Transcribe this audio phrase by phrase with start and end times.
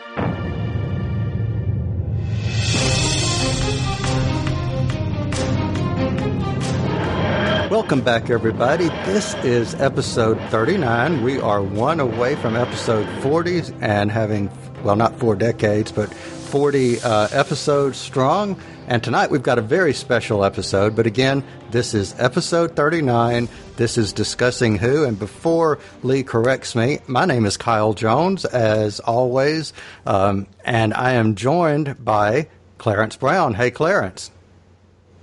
[7.69, 8.89] Welcome back, everybody.
[9.05, 11.23] This is episode 39.
[11.23, 14.51] We are one away from episode 40 and having,
[14.83, 18.59] well, not four decades, but 40 uh, episodes strong.
[18.89, 20.95] And tonight we've got a very special episode.
[20.95, 23.49] But again, this is episode 39.
[23.77, 25.03] This is Discussing Who.
[25.03, 29.73] And before Lee corrects me, my name is Kyle Jones, as always.
[30.07, 32.47] Um, and I am joined by
[32.79, 33.55] Clarence Brown.
[33.55, 34.31] Hey, Clarence.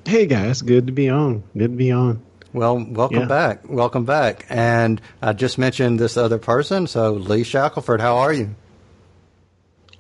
[0.06, 0.62] Hey, guys.
[0.62, 1.44] Good to be on.
[1.58, 2.22] Good to be on.
[2.52, 3.26] Well, welcome yeah.
[3.28, 3.70] back.
[3.70, 4.46] Welcome back.
[4.50, 6.86] And I just mentioned this other person.
[6.86, 8.56] So, Lee Shackelford, how are you?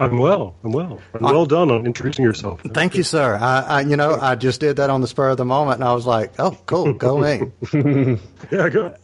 [0.03, 0.55] I'm well.
[0.63, 0.99] I'm well.
[1.13, 2.61] And well done on introducing yourself.
[2.61, 3.35] Thank you, sir.
[3.35, 5.87] I, I, you know, I just did that on the spur of the moment, and
[5.87, 7.17] I was like, "Oh, cool, go
[7.73, 8.19] me."
[8.51, 8.95] yeah, go.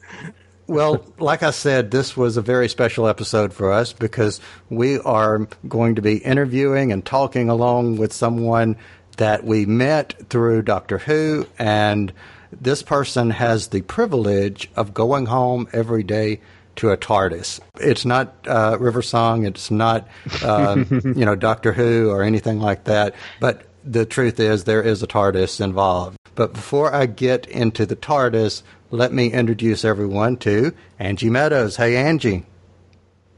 [0.67, 5.47] well, like I said, this was a very special episode for us because we are
[5.67, 8.75] going to be interviewing and talking along with someone
[9.17, 12.13] that we met through Doctor Who, and
[12.51, 16.39] this person has the privilege of going home every day
[16.79, 17.59] to a TARDIS.
[17.79, 19.45] It's not uh, River Song.
[19.45, 20.07] It's not
[20.43, 23.15] uh, you know Doctor Who or anything like that.
[23.39, 26.17] But the truth is, there is a TARDIS involved.
[26.35, 31.75] But before I get into the TARDIS, let me introduce everyone to Angie Meadows.
[31.75, 32.45] Hey, Angie.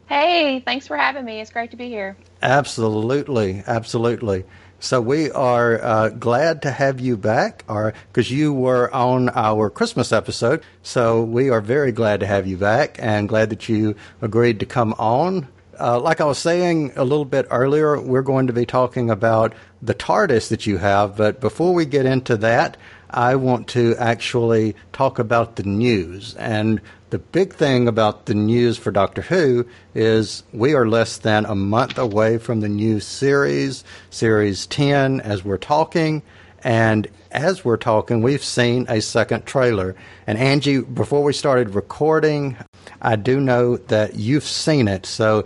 [0.08, 1.40] Hey, thanks for having me.
[1.40, 2.18] It's great to be here.
[2.42, 4.46] Absolutely, absolutely.
[4.84, 10.12] So we are uh, glad to have you back, because you were on our Christmas
[10.12, 10.64] episode.
[10.82, 14.66] So we are very glad to have you back, and glad that you agreed to
[14.66, 15.48] come on.
[15.80, 19.54] Uh, like I was saying a little bit earlier, we're going to be talking about
[19.84, 21.16] the TARDIS that you have.
[21.16, 22.76] But before we get into that,
[23.08, 26.34] I want to actually talk about the news.
[26.38, 31.46] And the big thing about the news for Doctor Who is we are less than
[31.46, 36.24] a month away from the new series, Series 10, as we're talking.
[36.64, 39.94] And as we're talking, we've seen a second trailer.
[40.26, 42.56] And Angie, before we started recording,
[43.02, 45.06] I do know that you've seen it.
[45.06, 45.44] So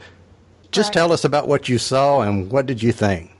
[0.71, 3.34] just tell us about what you saw and what did you think?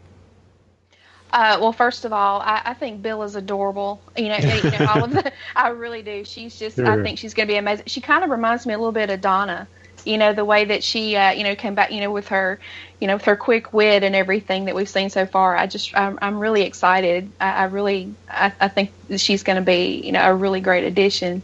[1.35, 4.01] Uh, well, first of all, I, I, think Bill is adorable.
[4.15, 6.23] You know, you know all of the, I really do.
[6.23, 6.87] She's just, sure.
[6.87, 7.87] I think she's going to be amazing.
[7.87, 9.67] She kind of reminds me a little bit of Donna.
[10.05, 12.57] You know, the way that she, uh, you know, came back, you know, with her,
[13.01, 15.57] you know, with her quick wit and everything that we've seen so far.
[15.57, 17.29] I just, I'm, I'm really excited.
[17.41, 20.85] I, I really, I, I think she's going to be, you know, a really great
[20.85, 21.43] addition.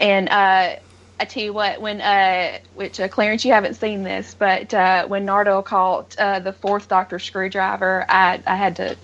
[0.00, 0.80] And uh,
[1.20, 5.06] I tell you what, when uh, which uh, Clarence, you haven't seen this, but uh,
[5.06, 8.96] when Nardole caught uh, the fourth Doctor screwdriver, I I had to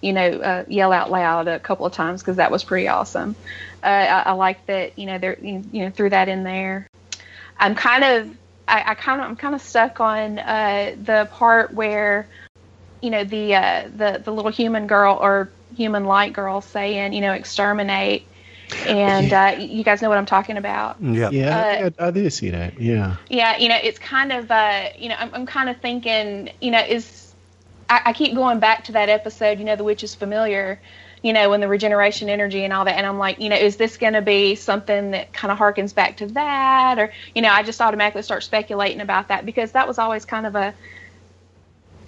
[0.00, 3.36] you know, uh, yell out loud a couple of times because that was pretty awesome.
[3.82, 6.86] Uh, I, I, like that, you know, there, you know, threw that in there.
[7.58, 11.72] I'm kind of, I, I kind of, I'm kind of stuck on uh, the part
[11.74, 12.26] where,
[13.02, 17.20] you know, the uh, the the little human girl or human light girl saying, you
[17.20, 18.26] know, exterminate.
[18.86, 21.02] And uh, you guys know what I'm talking about.
[21.02, 22.78] Yeah, yeah, I, I, did see that.
[22.80, 23.56] Yeah, yeah.
[23.56, 26.78] You know, it's kind of, uh, you know, I'm, I'm kind of thinking, you know,
[26.78, 27.04] is
[27.90, 30.80] I, I keep going back to that episode, you know, The Witch is Familiar,
[31.22, 32.96] you know, when the regeneration energy and all that.
[32.96, 35.94] And I'm like, you know, is this going to be something that kind of harkens
[35.94, 36.98] back to that?
[36.98, 40.46] Or, you know, I just automatically start speculating about that because that was always kind
[40.46, 40.72] of a,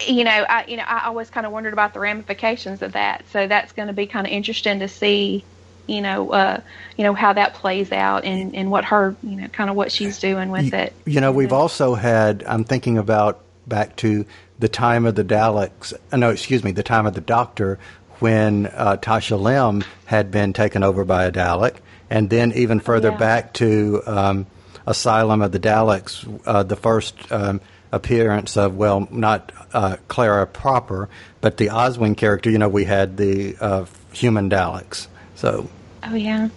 [0.07, 3.25] you know, I, you know, I always kind of wondered about the ramifications of that.
[3.31, 5.45] So that's going to be kind of interesting to see,
[5.87, 6.61] you know, uh,
[6.97, 9.93] you know how that plays out and, and what her, you know, kind of what
[9.93, 10.93] she's doing with you, it.
[11.05, 12.45] You know, we've also had.
[12.47, 14.25] I'm thinking about back to
[14.63, 15.93] the time of the Daleks.
[16.13, 17.81] Uh, no, excuse me, the time of the Doctor
[18.21, 21.75] when uh, Tasha Lim had been taken over by a Dalek,
[22.09, 23.17] and then even further yeah.
[23.17, 24.47] back to um,
[24.87, 27.61] Asylum of the Daleks, uh, the first um,
[27.91, 31.09] appearance of well, not uh, Clara proper,
[31.41, 32.49] but the Oswin character.
[32.49, 35.09] You know, we had the uh, human Daleks.
[35.35, 35.69] So.
[36.05, 36.51] Oh yeah,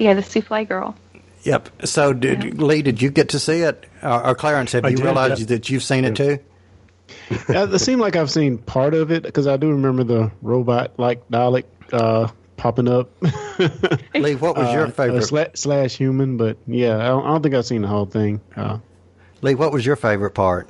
[0.00, 0.96] yeah, the souffle girl.
[1.44, 1.86] Yep.
[1.86, 2.50] So, did, yeah.
[2.54, 4.72] Lee, did you get to see it, or, or Clarence?
[4.72, 5.46] Have I you did, realized yeah.
[5.46, 6.40] that you've seen it too?
[7.30, 11.26] It seemed like I've seen part of it because I do remember the robot like
[11.28, 13.10] Dalek uh, popping up.
[14.14, 15.22] Lee, what was your Uh, favorite?
[15.22, 18.06] uh, sla- slash human, but yeah, I don't, I don't think I've seen the whole
[18.06, 18.40] thing.
[18.56, 18.78] Uh,
[19.42, 20.68] Lee, what was your favorite part?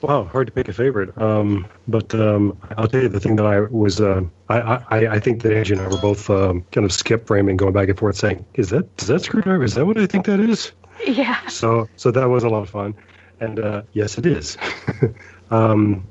[0.00, 1.16] Wow, hard to pick a favorite.
[1.20, 4.00] Um, but um, I'll tell you the thing that I was.
[4.02, 7.26] Uh, I, I I think that Angie and I were both um, kind of skip
[7.26, 9.64] framing, going back and forth, saying, "Is that is that screwdriver?
[9.64, 10.72] Is that what I think that is?"
[11.06, 11.46] Yeah.
[11.46, 12.94] So so that was a lot of fun,
[13.40, 14.56] and uh, yes, it is.
[15.50, 16.06] um,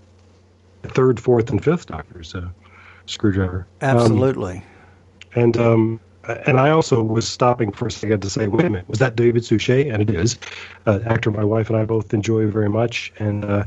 [0.83, 2.49] third, fourth, and fifth Doctors uh,
[3.05, 3.67] screwdriver.
[3.81, 4.63] Um, Absolutely.
[5.35, 5.99] and um,
[6.45, 9.15] and I also was stopping for a second to say, wait a minute, was that
[9.15, 9.89] David Suchet?
[9.89, 10.37] And it is,
[10.85, 13.65] uh, actor my wife and I both enjoy very much, and uh,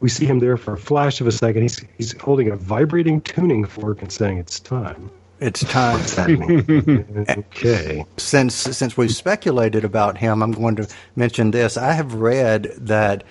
[0.00, 1.62] we see him there for a flash of a second.
[1.62, 5.10] He's he's holding a vibrating tuning fork and saying, "It's time."
[5.40, 5.98] It's time.
[5.98, 7.26] What's that mean?
[7.38, 8.04] okay.
[8.16, 11.76] since since we've speculated about him, I'm going to mention this.
[11.76, 13.24] I have read that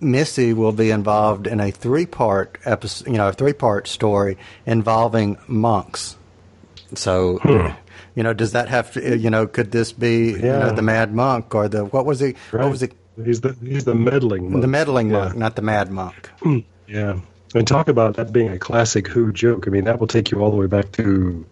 [0.00, 4.38] Missy will be involved in a three part episode, you know, a three part story
[4.66, 6.16] involving monks.
[6.94, 7.68] So, hmm.
[8.14, 11.14] you know, does that have to, you know, could this be you know, the Mad
[11.14, 12.34] Monk or the what was he?
[12.50, 12.92] What was it?
[13.22, 14.62] He's the he's the meddling monk.
[14.62, 15.24] The meddling Yeah.
[15.24, 16.30] monk, not the Mad Monk.
[16.86, 17.18] Yeah.
[17.54, 19.66] And talk about that being a classic Who joke.
[19.66, 21.46] I mean, that will take you all the way back to.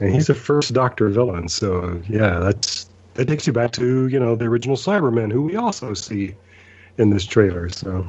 [0.00, 4.18] And he's a first Doctor villain, so yeah, that's that takes you back to you
[4.20, 6.34] know the original Cybermen, who we also see
[6.98, 7.68] in this trailer.
[7.70, 8.06] So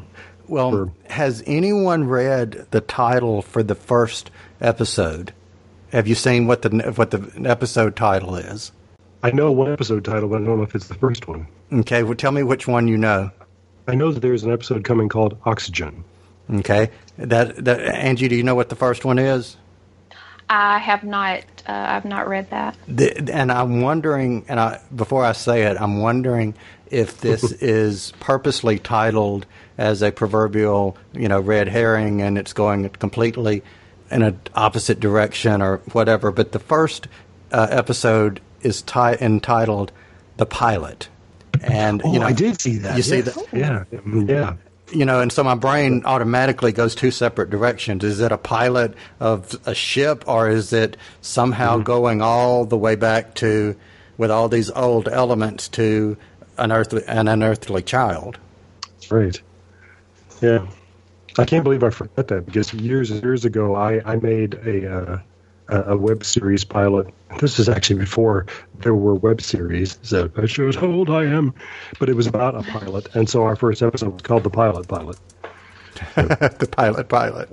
[0.48, 5.34] Well, For- has anyone read the title for the first episode?
[5.94, 8.72] Have you seen what the what the episode title is?
[9.24, 11.48] I know one episode title, but I don't know if it's the first one.
[11.72, 13.32] Okay, well, tell me which one you know.
[13.88, 16.04] I know that there's an episode coming called Oxygen.
[16.50, 19.58] Okay, that that Angie, do you know what the first one is?
[20.50, 21.40] I have not.
[21.68, 22.78] Uh, I've not read that.
[22.88, 26.54] The, and I'm wondering, and I, before I say it, I'm wondering
[26.90, 29.46] if this is purposely titled
[29.78, 33.62] as a proverbial, you know, red herring, and it's going completely
[34.10, 36.32] in an opposite direction or whatever.
[36.32, 37.08] But the first
[37.52, 39.92] uh, episode is ti- entitled
[40.38, 41.10] "The Pilot,"
[41.62, 42.96] and Oh, you know, I did see that.
[42.96, 43.38] You see that?
[43.52, 44.54] Yeah, yeah.
[44.92, 48.04] You know, and so my brain automatically goes two separate directions.
[48.04, 52.96] Is it a pilot of a ship, or is it somehow going all the way
[52.96, 53.76] back to,
[54.18, 56.18] with all these old elements, to
[56.58, 58.38] an earthly, an unearthly child?
[59.10, 59.40] Right.
[60.42, 60.68] Yeah.
[61.38, 64.92] I can't believe I forgot that because years and years ago I, I made a
[64.92, 65.20] uh,
[65.70, 67.08] a a web series pilot.
[67.40, 68.46] This is actually before
[68.80, 71.54] there were web series, so that shows how old I am.
[72.00, 74.88] But it was about a pilot, and so our first episode was called the Pilot
[74.88, 75.18] Pilot.
[76.16, 77.50] the pilot, pilot.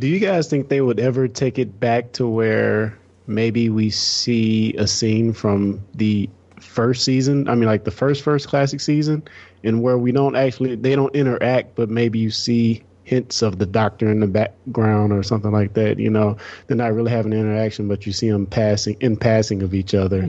[0.00, 2.98] do you guys think they would ever take it back to where
[3.28, 6.28] maybe we see a scene from the
[6.60, 7.48] first season?
[7.48, 9.22] I mean, like the first first classic season,
[9.62, 13.66] and where we don't actually they don't interact, but maybe you see hints of the
[13.66, 15.98] doctor in the background or something like that.
[15.98, 16.36] You know,
[16.66, 19.94] they're not really having an interaction, but you see them passing in passing of each
[19.94, 20.28] other.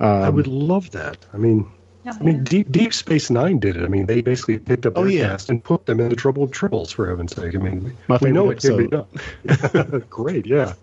[0.00, 1.18] I Um, would love that.
[1.32, 1.66] I mean,
[2.06, 3.82] I mean, Deep Deep Space Nine did it.
[3.84, 5.28] I mean, they basically picked up Oh, their yeah.
[5.28, 7.54] cast and put them in the Trouble of Tribbles, for heaven's sake.
[7.54, 10.04] I mean, My we know favorite it can be done.
[10.10, 10.74] Great, yeah.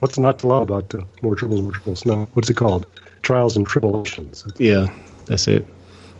[0.00, 2.06] What's not to love about uh, more troubles, more troubles?
[2.06, 2.86] No, what's it called?
[3.22, 4.44] Trials and tribulations.
[4.58, 4.86] yeah,
[5.26, 5.66] that's it.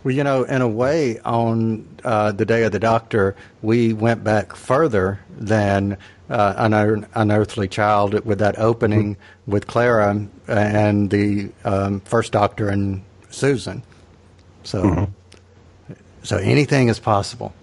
[0.04, 4.22] Well, you know, in a way, on uh, the day of the doctor, we went
[4.22, 5.96] back further than
[6.28, 9.16] uh, an un- unearthly child with that opening
[9.46, 13.82] with Clara and the um, first doctor and Susan.
[14.62, 15.10] So,
[16.22, 17.54] so anything is possible.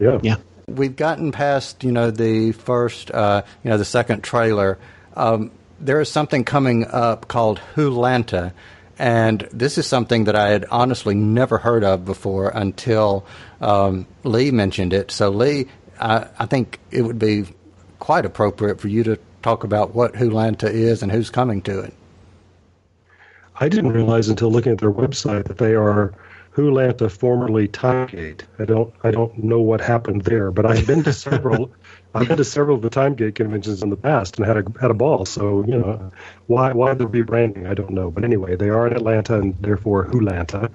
[0.00, 0.18] Yeah.
[0.22, 0.36] Yeah.
[0.66, 4.78] We've gotten past, you know, the first, uh, you know, the second trailer.
[5.16, 8.52] Um, there is something coming up called Wholanta,
[8.98, 13.24] and this is something that I had honestly never heard of before until
[13.60, 15.10] um, Lee mentioned it.
[15.10, 15.68] So, Lee,
[16.00, 17.44] I, I think it would be
[17.98, 21.94] quite appropriate for you to talk about what Wholanta is and who's coming to it.
[23.60, 26.14] I didn't realize until looking at their website that they are
[26.54, 28.44] Wholanta, formerly Timegate.
[28.58, 31.72] I don't, I don't know what happened there, but I've been to several.
[32.14, 34.90] I've been to several of the Timegate conventions in the past and had a had
[34.90, 35.26] a ball.
[35.26, 36.10] So you know,
[36.46, 37.68] why why the rebranding?
[37.68, 38.10] I don't know.
[38.10, 40.70] But anyway, they are in Atlanta and therefore Wholanta,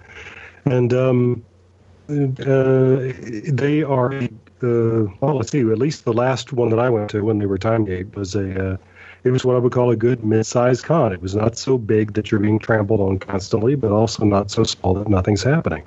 [0.65, 1.45] and um,
[2.09, 3.13] uh,
[3.51, 4.13] they are.
[4.61, 5.59] Uh, well, let's see.
[5.59, 8.73] At least the last one that I went to when they were Timegate was a.
[8.73, 8.77] Uh,
[9.23, 11.13] it was what I would call a good mid-sized con.
[11.13, 14.65] It was not so big that you're being trampled on constantly, but also not so
[14.65, 15.83] small that nothing's happening.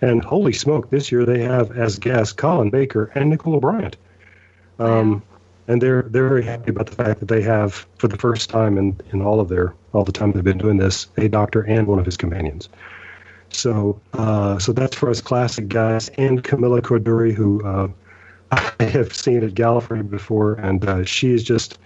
[0.00, 3.98] And holy smoke, this year they have as guests Colin Baker and Nicola Bryant.
[4.80, 5.22] Um,
[5.68, 8.76] and they're they're very happy about the fact that they have, for the first time
[8.76, 11.86] in, in all of their all the time they've been doing this, a doctor and
[11.86, 12.68] one of his companions.
[13.50, 17.88] So uh, so that's for us classic guys and Camille Coduri, who uh,
[18.50, 21.78] I have seen at Gallifrey before, and uh, she is just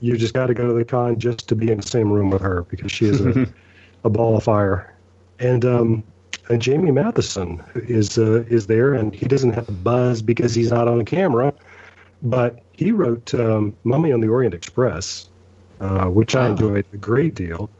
[0.00, 2.30] you just got to go to the con just to be in the same room
[2.30, 3.46] with her because she is a,
[4.04, 4.94] a ball of fire.
[5.38, 6.04] And um,
[6.48, 10.70] and Jamie Mathieson is uh, is there, and he doesn't have a buzz because he's
[10.70, 11.52] not on camera,
[12.22, 15.28] but he wrote um, Mummy on the Orient Express,
[15.80, 17.70] uh, which I enjoyed a great deal,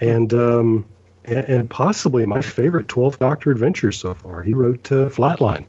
[0.00, 0.86] and, um,
[1.24, 4.42] and, and possibly my favorite Twelve Doctor adventure so far.
[4.42, 5.66] He wrote uh, Flatline.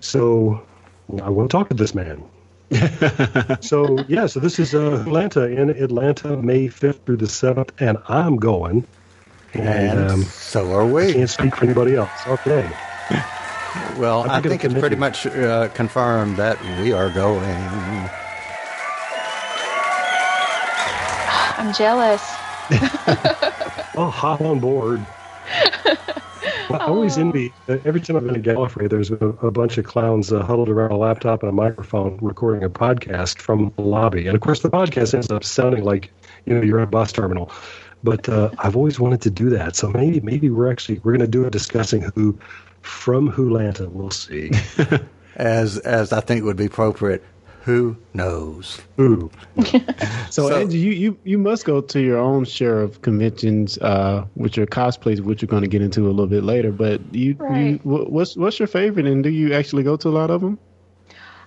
[0.00, 0.64] So
[1.22, 2.22] I want to talk to this man.
[3.60, 7.98] so yeah, so this is uh, Wholanta in Atlanta, May fifth through the seventh, and
[8.08, 8.86] I'm going.
[9.54, 11.08] And, um, so are we.
[11.08, 12.26] I can't speak for anybody else.
[12.26, 12.68] Okay.
[13.98, 17.40] Well, I think it's pretty much uh, confirmed that we are going.
[21.58, 22.22] I'm jealous.
[23.96, 25.04] oh, hop on board.
[26.70, 27.52] I always envy.
[27.68, 30.68] Uh, every time I've been to Gallifrey, there's a, a bunch of clowns uh, huddled
[30.68, 34.26] around a laptop and a microphone recording a podcast from the lobby.
[34.26, 36.10] And of course, the podcast ends up sounding like
[36.44, 37.50] you know you're at a bus terminal.
[38.02, 39.76] But uh, I've always wanted to do that.
[39.76, 42.38] So maybe maybe we're actually we're going to do it discussing who
[42.86, 43.88] from Wholanta.
[43.88, 44.50] We'll see.
[45.36, 47.22] as as I think would be appropriate.
[47.62, 48.80] Who knows?
[48.96, 49.28] Who?
[50.30, 54.24] so, so Angie, you, you you must go to your own share of conventions uh,
[54.36, 56.70] with your cosplays, which you're going to get into a little bit later.
[56.70, 57.58] But you, right.
[57.60, 60.58] you what's what's your favorite, and do you actually go to a lot of them?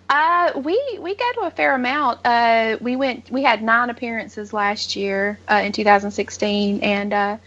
[0.10, 2.20] Uh, we we go to a fair amount.
[2.26, 3.32] Uh, we went.
[3.32, 7.40] We had nine appearances last year uh, in 2016, and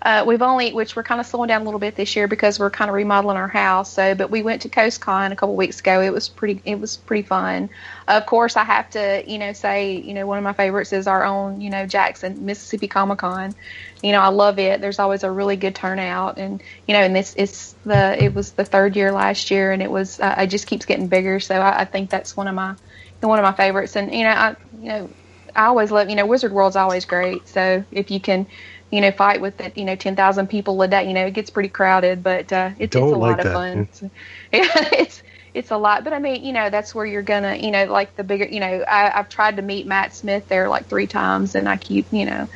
[0.00, 2.58] uh, we've only, which we're kind of slowing down a little bit this year because
[2.58, 3.92] we're kind of remodeling our house.
[3.92, 6.00] So, but we went to Coast Con a couple weeks ago.
[6.00, 6.62] It was pretty.
[6.64, 7.68] It was pretty fun.
[8.06, 11.08] Of course, I have to, you know, say, you know, one of my favorites is
[11.08, 13.54] our own, you know, Jackson Mississippi Comic Con.
[14.00, 14.80] You know, I love it.
[14.80, 18.22] There's always a really good turnout, and you know, and this is the.
[18.22, 20.20] It was the third year last year, and it was.
[20.20, 21.40] Uh, it just keeps getting bigger.
[21.40, 22.76] So I, I think that's one of my,
[23.20, 23.96] one of my favorites.
[23.96, 25.10] And you know, I, you know,
[25.56, 26.08] I always love.
[26.08, 27.48] You know, Wizard World's always great.
[27.48, 28.46] So if you can
[28.90, 31.06] you know, fight with it, you know, 10,000 people a day.
[31.06, 33.46] You know, it gets pretty crowded, but uh, it's, it's a like lot that.
[33.46, 33.88] of fun.
[33.92, 34.10] So,
[34.52, 35.22] yeah, it's
[35.54, 36.04] it's a lot.
[36.04, 38.60] But I mean, you know, that's where you're gonna, you know, like the bigger, you
[38.60, 42.12] know, I, I've tried to meet Matt Smith there like three times, and I keep,
[42.12, 42.48] you know,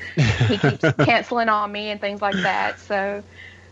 [0.48, 2.80] he keeps canceling on me and things like that.
[2.80, 3.22] So,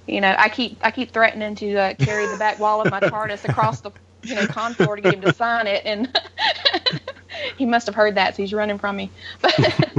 [0.07, 3.01] you know, I keep I keep threatening to uh, carry the back wall of my
[3.01, 6.15] TARDIS across the you know con floor to get him to sign it, and
[7.57, 9.11] he must have heard that, so he's running from me.
[9.41, 9.95] But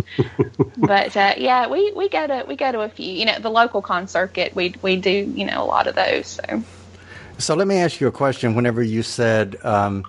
[0.78, 3.12] but uh, yeah, we we go to we go to a few.
[3.12, 6.28] You know, the local con circuit, we we do you know a lot of those.
[6.28, 6.64] So.
[7.38, 8.56] So let me ask you a question.
[8.56, 10.06] Whenever you said, um,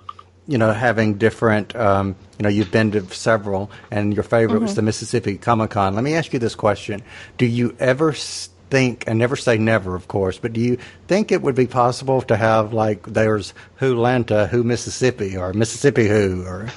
[0.47, 4.65] you know, having different, um, you know, you've been to several, and your favorite mm-hmm.
[4.65, 5.95] was the Mississippi Comic Con.
[5.95, 7.03] Let me ask you this question:
[7.39, 11.43] Do you ever think, and never say never, of course, but do you think it
[11.43, 16.69] would be possible to have like there's Wholanta, Who Mississippi, or Mississippi Who, or?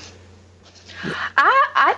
[1.37, 1.95] I I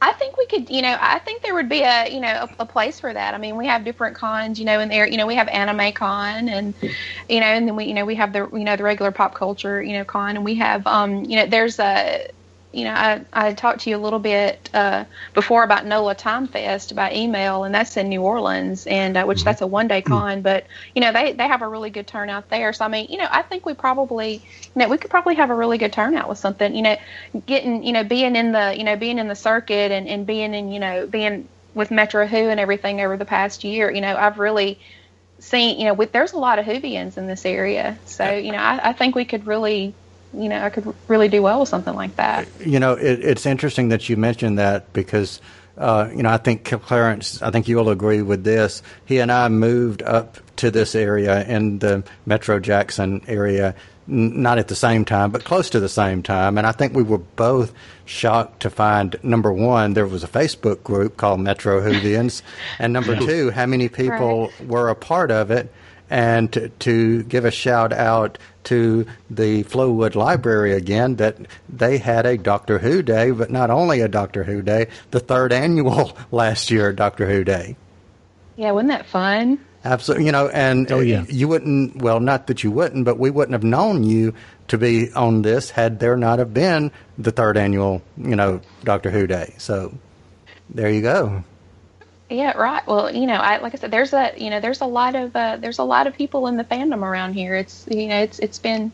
[0.00, 2.28] I think we could, you know, I think there would be a, you know,
[2.58, 3.34] a, a, place for that.
[3.34, 5.92] I mean, we have different cons, you know, in there, you know, we have anime
[5.92, 6.74] con and,
[7.28, 9.34] you know, and then we, you know, we have the, you know, the regular pop
[9.34, 12.28] culture, you know, con and we have, um, you know, there's a,
[12.72, 15.04] you know, I, I talked to you a little bit uh,
[15.34, 19.44] before about NOLA Time Fest by email, and that's in New Orleans, and uh, which
[19.44, 20.12] that's a one day mm-hmm.
[20.12, 22.72] con, but you know they they have a really good turnout there.
[22.72, 24.42] So I mean, you know, I think we probably, you
[24.74, 26.74] know, we could probably have a really good turnout with something.
[26.74, 26.96] You know,
[27.46, 30.52] getting you know being in the you know being in the circuit and and being
[30.52, 33.90] in you know being with Metro Who and everything over the past year.
[33.90, 34.78] You know, I've really
[35.38, 38.58] seen you know with, there's a lot of Whovians in this area, so you know
[38.58, 39.94] I, I think we could really
[40.36, 42.48] you know, I could really do well with something like that.
[42.60, 45.40] You know, it, it's interesting that you mentioned that because,
[45.78, 48.82] uh, you know, I think Clarence, I think you'll agree with this.
[49.06, 53.74] He and I moved up to this area in the Metro Jackson area,
[54.08, 56.58] n- not at the same time, but close to the same time.
[56.58, 57.72] And I think we were both
[58.04, 62.42] shocked to find number one, there was a Facebook group called Metro Whovians,
[62.78, 64.66] and number two, how many people right.
[64.66, 65.72] were a part of it
[66.08, 71.36] and to, to, give a shout out to the Flowood Library again that
[71.68, 75.52] they had a Doctor Who Day, but not only a Doctor Who Day, the third
[75.52, 77.76] annual last year Doctor Who Day.
[78.56, 79.58] Yeah, wasn't that fun?
[79.84, 81.24] Absolutely, you know, and oh, yeah.
[81.28, 81.96] you wouldn't.
[81.96, 84.34] Well, not that you wouldn't, but we wouldn't have known you
[84.68, 89.10] to be on this had there not have been the third annual, you know, Doctor
[89.10, 89.54] Who Day.
[89.58, 89.96] So
[90.70, 91.44] there you go.
[92.28, 92.82] Yeah, right.
[92.88, 95.34] Well, you know, I like I said, there's a you know, there's a lot of
[95.36, 97.54] uh, there's a lot of people in the fandom around here.
[97.54, 98.92] It's you know, it's it's been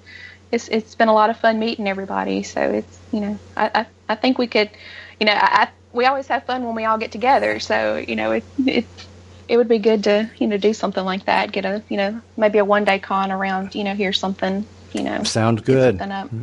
[0.50, 2.42] it's it's been a lot of fun meeting everybody.
[2.42, 4.70] So it's you know, I I, I think we could,
[5.18, 7.58] you know, I, I we always have fun when we all get together.
[7.58, 9.08] So you know, it it
[9.48, 11.52] it would be good to you know do something like that.
[11.52, 15.02] Get a you know maybe a one day con around you know here's something you
[15.02, 15.22] know.
[15.24, 16.00] Sounds good.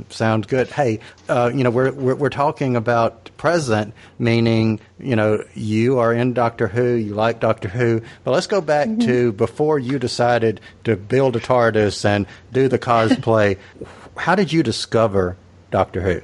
[0.10, 0.68] sound good.
[0.70, 6.13] Hey, uh, you know, we're, we're we're talking about present, meaning you know you are
[6.13, 9.08] in Doctor Who, you like Doctor Who, but let's go back mm-hmm.
[9.08, 13.58] to before you decided to build a TARDIS and do the cosplay.
[14.18, 15.38] How did you discover
[15.72, 16.22] Doctor Who?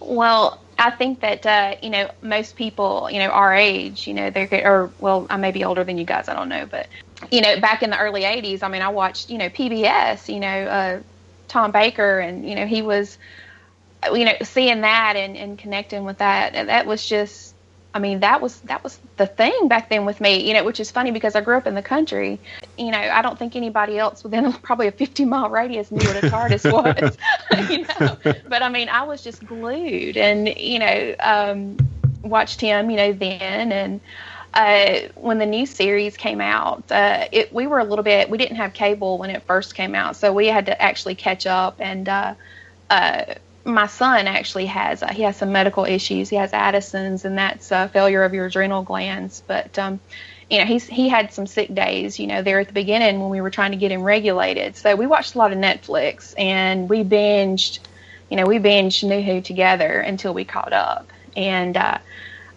[0.00, 4.30] Well, I think that uh, you know most people, you know, our age, you know,
[4.30, 6.88] they're or well, I may be older than you guys, I don't know, but
[7.30, 10.40] you know, back in the early '80s, I mean, I watched, you know, PBS, you
[10.40, 11.00] know, uh,
[11.48, 13.18] Tom Baker, and you know, he was,
[14.12, 17.54] you know, seeing that and, and connecting with that, and that was just
[17.94, 20.80] I mean, that was that was the thing back then with me, you know, which
[20.80, 22.40] is funny because I grew up in the country.
[22.76, 26.16] You know, I don't think anybody else within probably a 50 mile radius knew what
[26.16, 27.16] a TARDIS was.
[27.70, 31.76] you know, but I mean, I was just glued, and you know, um,
[32.22, 34.00] watched him, you know, then and.
[34.54, 38.30] Uh, when the new series came out, uh, it, we were a little bit.
[38.30, 41.46] We didn't have cable when it first came out, so we had to actually catch
[41.46, 41.76] up.
[41.80, 42.34] And uh,
[42.88, 43.34] uh
[43.64, 46.28] my son actually has uh, he has some medical issues.
[46.28, 49.42] He has Addison's, and that's a failure of your adrenal glands.
[49.46, 50.00] But um,
[50.50, 52.18] you know, he's he had some sick days.
[52.18, 54.76] You know, there at the beginning when we were trying to get him regulated.
[54.76, 57.80] So we watched a lot of Netflix, and we binged.
[58.30, 61.98] You know, we binged New Who together until we caught up, and uh,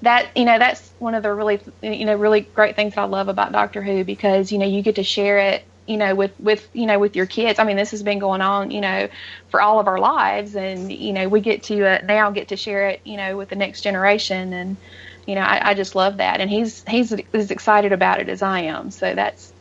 [0.01, 3.05] that you know that's one of the really you know really great things that I
[3.05, 6.33] love about Doctor Who because you know you get to share it you know with
[6.39, 7.59] with you know with your kids.
[7.59, 9.09] I mean this has been going on you know
[9.49, 12.57] for all of our lives and you know we get to uh, now get to
[12.57, 14.77] share it you know with the next generation and
[15.25, 18.41] you know I, I just love that and he's he's as excited about it as
[18.41, 18.91] i am.
[18.91, 19.53] So that's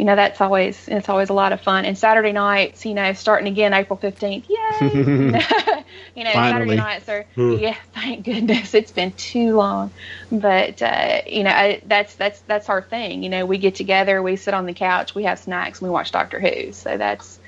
[0.00, 3.12] you know that's always it's always a lot of fun and saturday nights you know
[3.12, 6.76] starting again april 15th yay You know, Finally.
[6.76, 7.52] Saturday nights are hmm.
[7.58, 9.90] yeah, thank goodness it's been too long.
[10.30, 13.22] But uh, you know, I, that's that's that's our thing.
[13.22, 15.92] You know, we get together, we sit on the couch, we have snacks, and we
[15.92, 16.72] watch Doctor Who.
[16.72, 17.38] So that's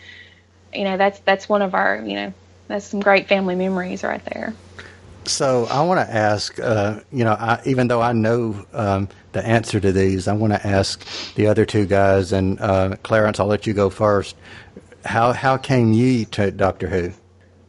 [0.73, 2.35] you know that's that's one of our you know
[2.68, 4.54] that's some great family memories right there.
[5.25, 9.45] So I want to ask, uh, you know, I, even though I know um, the
[9.47, 13.41] answer to these, I want to ask the other two guys and uh, Clarence.
[13.41, 14.37] I'll let you go first.
[15.05, 17.12] How how came ye to Doctor Who?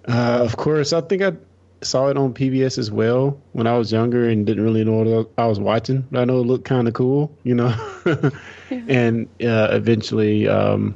[0.08, 1.34] Uh, of course, I think I
[1.82, 5.30] saw it on PBS as well when I was younger and didn't really know what
[5.38, 6.08] I was watching.
[6.12, 7.74] but I know it looked kind of cool, you know.
[8.70, 10.96] and uh, eventually, um,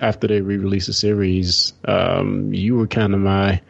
[0.00, 3.60] after they re-released the series, um, you were kind of my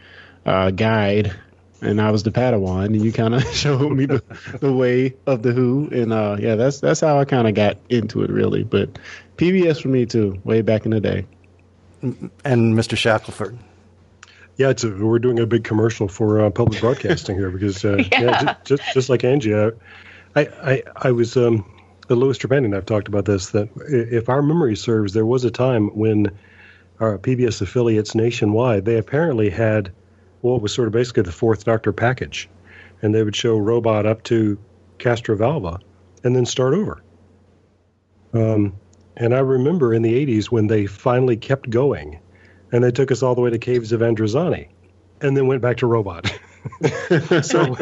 [0.47, 1.35] uh, guide,
[1.81, 4.23] and I was the Padawan, and you kind of showed me the,
[4.61, 7.79] the way of the Who, and uh, yeah, that's that's how I kind of got
[7.89, 8.65] into it, really.
[8.65, 8.99] But
[9.37, 11.27] PBS for me too, way back in the day.
[12.03, 12.97] And Mr.
[12.97, 13.59] Shackelford.
[14.57, 17.97] Yeah, it's a, we're doing a big commercial for uh, public broadcasting here because uh,
[17.97, 18.21] yeah.
[18.21, 19.71] yeah just, just, just like Angie, I
[20.37, 21.65] I, I was um,
[22.09, 25.51] Louis Trapani and I've talked about this that if our memory serves, there was a
[25.51, 26.31] time when
[26.99, 29.93] our PBS affiliates nationwide they apparently had
[30.41, 32.49] what was sort of basically the fourth Doctor package,
[33.03, 34.59] and they would show Robot up to
[34.99, 35.81] Castrovalva
[36.25, 37.03] and then start over.
[38.33, 38.75] Um,
[39.17, 42.21] and I remember in the 80s when they finally kept going
[42.73, 44.69] and they took us all the way to Caves of Androzani,
[45.21, 46.33] and then went back to Robot.
[47.43, 47.77] so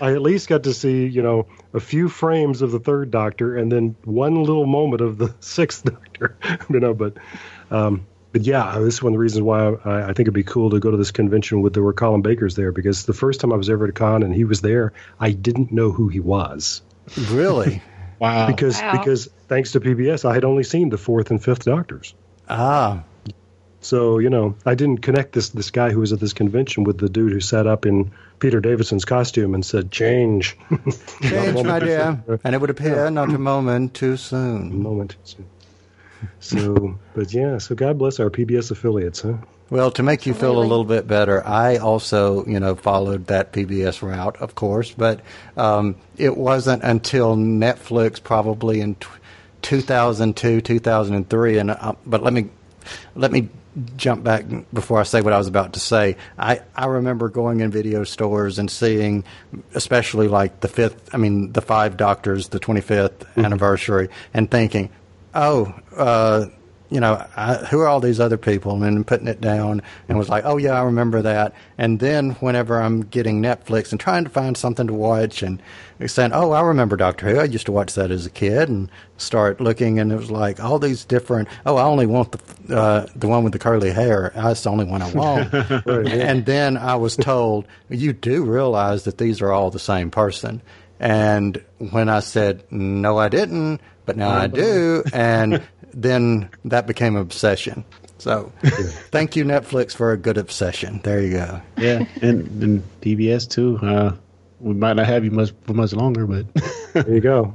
[0.00, 3.56] I at least got to see, you know, a few frames of the third Doctor,
[3.56, 6.36] and then one little moment of the sixth Doctor.
[6.70, 7.16] you know, but
[7.70, 10.42] um, but yeah, this is one of the reasons why I, I, think it'd be
[10.42, 13.40] cool to go to this convention with there were Colin Bakers there because the first
[13.40, 16.08] time I was ever at a con and he was there, I didn't know who
[16.08, 16.80] he was.
[17.30, 17.82] Really?
[18.18, 18.46] wow.
[18.46, 18.92] Because wow.
[18.92, 22.14] because thanks to PBS, I had only seen the fourth and fifth Doctors.
[22.48, 23.04] Ah.
[23.82, 26.98] So you know, I didn't connect this this guy who was at this convention with
[26.98, 30.56] the dude who sat up in Peter Davison's costume and said, "Change,
[31.20, 34.70] change, my dear," and it would appear not a moment too soon.
[34.70, 35.46] A moment too soon.
[36.40, 39.36] So, but yeah, so God bless our PBS affiliates, huh?
[39.70, 43.52] Well, to make you feel a little bit better, I also, you know, followed that
[43.52, 45.20] PBS route, of course, but
[45.56, 49.06] um, it wasn't until Netflix, probably in t-
[49.62, 52.50] 2002, 2003, and uh, but let me
[53.14, 53.48] let me
[53.96, 56.16] jump back before I say what I was about to say.
[56.38, 59.24] I, I remember going in video stores and seeing,
[59.74, 63.44] especially like the fifth, I mean, the five doctors, the 25th mm-hmm.
[63.44, 64.90] anniversary, and thinking,
[65.34, 66.46] oh, uh,
[66.92, 68.74] you know, I, who are all these other people?
[68.74, 71.54] And then putting it down and was like, oh, yeah, I remember that.
[71.78, 75.62] And then whenever I'm getting Netflix and trying to find something to watch and
[76.06, 77.40] saying, oh, I remember Doctor Who.
[77.40, 80.62] I used to watch that as a kid and start looking, and it was like
[80.62, 84.32] all these different, oh, I only want the, uh, the one with the curly hair.
[84.34, 85.54] That's the only one I want.
[85.86, 90.60] and then I was told, you do realize that these are all the same person.
[91.02, 91.60] And
[91.90, 95.60] when I said, no, I didn't, but now I do, and
[95.92, 97.84] then that became an obsession.
[98.18, 98.52] So,
[99.10, 101.00] thank you, Netflix, for a good obsession.
[101.02, 101.60] There you go.
[101.76, 103.80] Yeah, and, and PBS too.
[103.82, 104.12] Uh,
[104.60, 106.46] we might not have you much for much longer, but
[106.92, 107.52] there you go.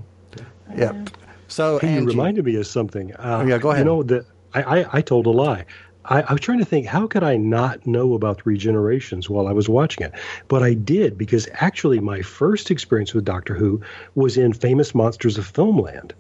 [0.76, 1.10] Yep.
[1.48, 3.16] So, hey, you reminded me of something.
[3.16, 3.86] Uh, Oh, yeah, go ahead.
[3.86, 5.66] You know that I, I, I told a lie.
[6.08, 9.52] I, I was trying to think, how could I not know about regenerations while I
[9.54, 10.14] was watching it?
[10.48, 13.82] But I did because actually my first experience with Doctor Who
[14.16, 16.14] was in Famous Monsters of Filmland.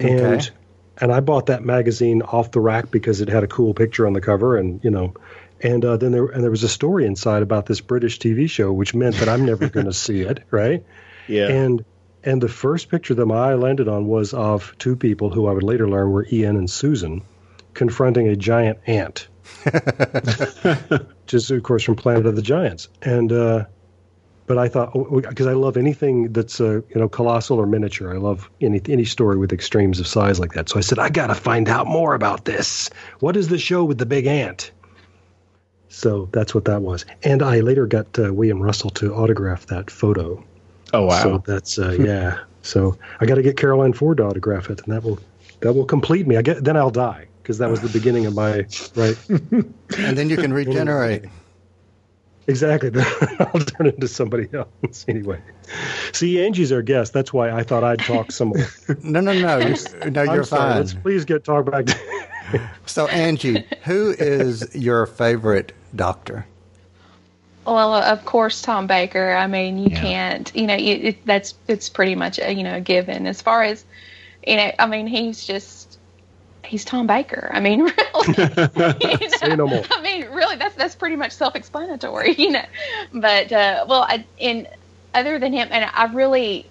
[0.00, 0.52] And Okay.
[1.00, 4.12] and I bought that magazine off the rack because it had a cool picture on
[4.12, 5.14] the cover and you know
[5.60, 8.72] and uh, then there and there was a story inside about this British TV show
[8.72, 10.84] which meant that I'm never going to see it, right?
[11.26, 11.84] yeah, And
[12.24, 15.52] and the first picture that my eye landed on was of two people who I
[15.52, 17.22] would later learn were Ian and Susan
[17.78, 19.28] confronting a giant ant,
[19.62, 22.88] which is of course from Planet of the Giants.
[23.02, 23.64] And uh,
[24.46, 28.12] but I thought because I love anything that's uh, you know colossal or miniature.
[28.12, 30.68] I love any any story with extremes of size like that.
[30.68, 32.90] So I said I got to find out more about this.
[33.20, 34.72] What is the show with the big ant?
[35.88, 37.06] So that's what that was.
[37.22, 40.44] And I later got uh, William Russell to autograph that photo.
[40.92, 42.40] oh wow, So that's uh, yeah.
[42.62, 45.20] So I got to get Carole Ann Ford to autograph it, and that will
[45.60, 46.36] that will complete me.
[46.36, 49.16] I get then I'll die because that was the beginning of my right.
[49.30, 51.24] and then you can regenerate.
[52.46, 52.90] exactly.
[53.40, 55.40] I'll turn into somebody else anyway.
[56.12, 57.14] See, Angie's our guest.
[57.14, 58.66] That's why I thought I'd talk some more.
[59.02, 59.58] No, no, no.
[59.66, 59.76] You,
[60.10, 60.72] no, I'm you're sorry.
[60.72, 60.76] fine.
[60.76, 61.86] Let's please get talk back.
[61.86, 66.44] To, So, Angie, who is your favorite doctor?
[67.64, 69.32] Well, of course, Tom Baker.
[69.32, 70.00] I mean, you Yeah.
[70.02, 73.26] can't, you know, you, it, that's it's pretty much a, you know a given.
[73.26, 73.86] As far as,
[74.46, 75.87] you know, I mean, he's just
[76.68, 77.50] he's Tom Baker.
[77.52, 77.94] I mean, really.
[79.20, 79.82] you Say no more.
[79.90, 82.64] I mean, really, that's that's pretty much self-explanatory, you know.
[83.12, 84.68] But uh, well, I, in
[85.14, 86.66] other than him, and I really,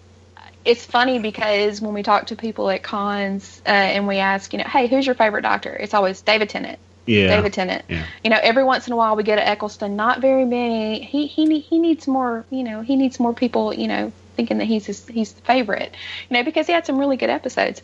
[0.64, 4.60] it's funny because when we talk to people at cons uh, and we ask, you
[4.60, 5.74] know, hey, who's your favorite doctor?
[5.74, 6.80] It's always David Tennant.
[7.06, 7.84] yeah, David Tennant.
[7.90, 8.06] Yeah.
[8.24, 9.96] You know, every once in a while we get an Eccleston.
[9.96, 11.04] Not very many.
[11.04, 12.46] He he he needs more.
[12.50, 13.74] You know, he needs more people.
[13.74, 15.96] You know, thinking that he's his, he's the favorite.
[16.30, 17.82] You know, because he had some really good episodes.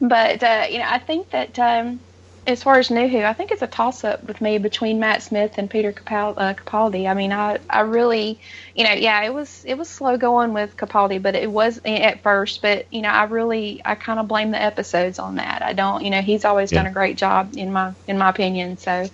[0.00, 2.00] But uh, you know, I think that um,
[2.46, 5.22] as far as New Who, I think it's a toss up with me between Matt
[5.22, 7.06] Smith and Peter Capal- uh, Capaldi.
[7.08, 8.40] I mean, I I really,
[8.74, 12.22] you know, yeah, it was it was slow going with Capaldi, but it was at
[12.22, 12.62] first.
[12.62, 15.62] But you know, I really I kind of blame the episodes on that.
[15.62, 18.78] I don't, you know, he's always done a great job in my in my opinion.
[18.78, 19.10] So,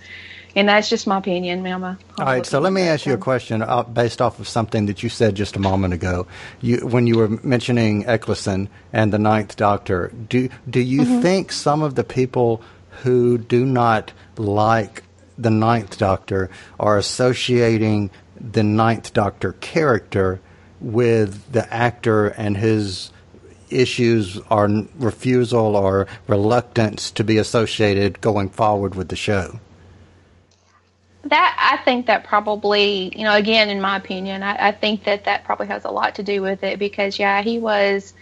[0.57, 1.99] and that's just my opinion, Mama.
[2.17, 5.03] All right, so let me ask you a question uh, based off of something that
[5.03, 6.25] you said just a moment ago.
[6.61, 11.83] You, when you were mentioning Eccleston and the Ninth Doctor, do do you think some
[11.83, 12.63] of the people
[13.03, 15.03] who do not like
[15.37, 18.09] the Ninth Doctor are associating
[18.41, 20.41] the Ninth Doctor character
[20.81, 23.11] with the actor and his
[23.69, 24.67] issues or
[24.97, 29.59] refusal or reluctance to be associated going forward with the show?
[31.29, 35.25] That I think that probably, you know, again, in my opinion, I, I think that
[35.25, 38.13] that probably has a lot to do with it because, yeah, he was,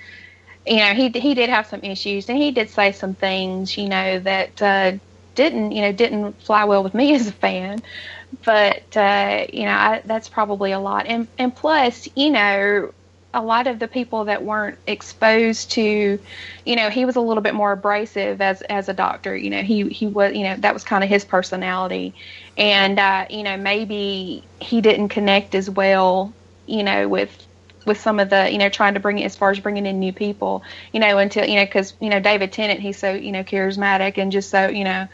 [0.65, 3.89] you know, he he did have some issues and he did say some things, you
[3.89, 4.93] know, that uh,
[5.35, 7.83] didn't, you know, didn't fly well with me as a fan.
[8.45, 12.93] But uh, you know, I, that's probably a lot, and and plus, you know,
[13.36, 16.17] a lot of the people that weren't exposed to,
[16.65, 19.36] you know, he was a little bit more abrasive as as a doctor.
[19.36, 22.15] You know, he he was, you know, that was kind of his personality,
[22.58, 26.34] and uh, you know, maybe he didn't connect as well,
[26.65, 27.45] you know, with
[27.86, 30.00] with some of the, you know, trying to bring it as far as bringing in
[30.00, 33.34] new people, you know, until you know, because you know, David Tennant, he's so you
[33.34, 35.10] know charismatic and just so you know,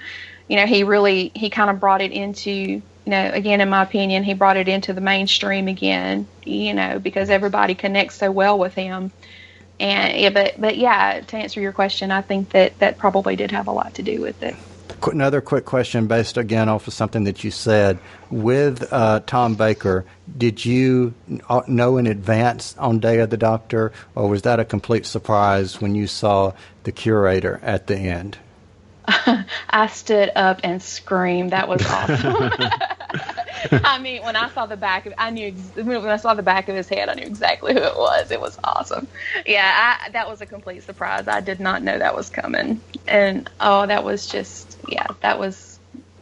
[0.48, 3.84] you know, he really he kind of brought it into you know, again, in my
[3.84, 8.60] opinion, he brought it into the mainstream again, you know, because everybody connects so well
[8.60, 9.12] with him.
[9.80, 13.52] And yeah, but but yeah, to answer your question, I think that that probably did
[13.52, 14.56] have a lot to do with it.
[15.04, 17.98] Another quick question, based again off of something that you said.
[18.30, 20.06] With uh, Tom Baker,
[20.38, 21.16] did you
[21.50, 25.82] uh, know in advance on Day of the Doctor, or was that a complete surprise
[25.82, 28.38] when you saw the curator at the end?
[29.70, 31.52] I stood up and screamed.
[31.52, 32.52] That was awesome.
[33.84, 36.70] I mean, when I saw the back of, I knew when I saw the back
[36.70, 38.32] of his head, I knew exactly who it was.
[38.32, 39.08] It was awesome.
[39.46, 41.28] Yeah, I, that was a complete surprise.
[41.28, 45.80] I did not know that was coming, and oh, that was just yeah, that was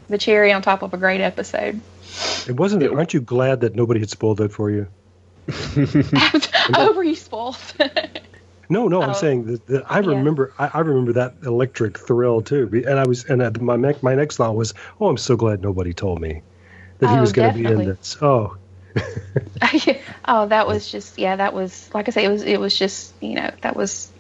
[0.08, 1.80] the cherry on top of a great episode.
[2.48, 2.84] It wasn't.
[2.84, 4.88] It, Aren't you glad that nobody had spoiled that for you?
[6.76, 7.58] oh, were you spoiled?
[8.70, 9.14] No, no, I'm Oh.
[9.14, 10.00] saying that, that I Yeah.
[10.00, 10.54] remember.
[10.60, 12.70] I, I remember that electric thrill too.
[12.88, 15.62] And I was, and uh, my next, my next thought was, oh, I'm so glad
[15.62, 16.44] nobody told me
[17.00, 18.18] that he Oh, was going to be in this.
[18.22, 18.58] Oh,
[20.28, 23.16] oh, that was just yeah, that was like I say, it was it was just
[23.22, 24.14] you know that was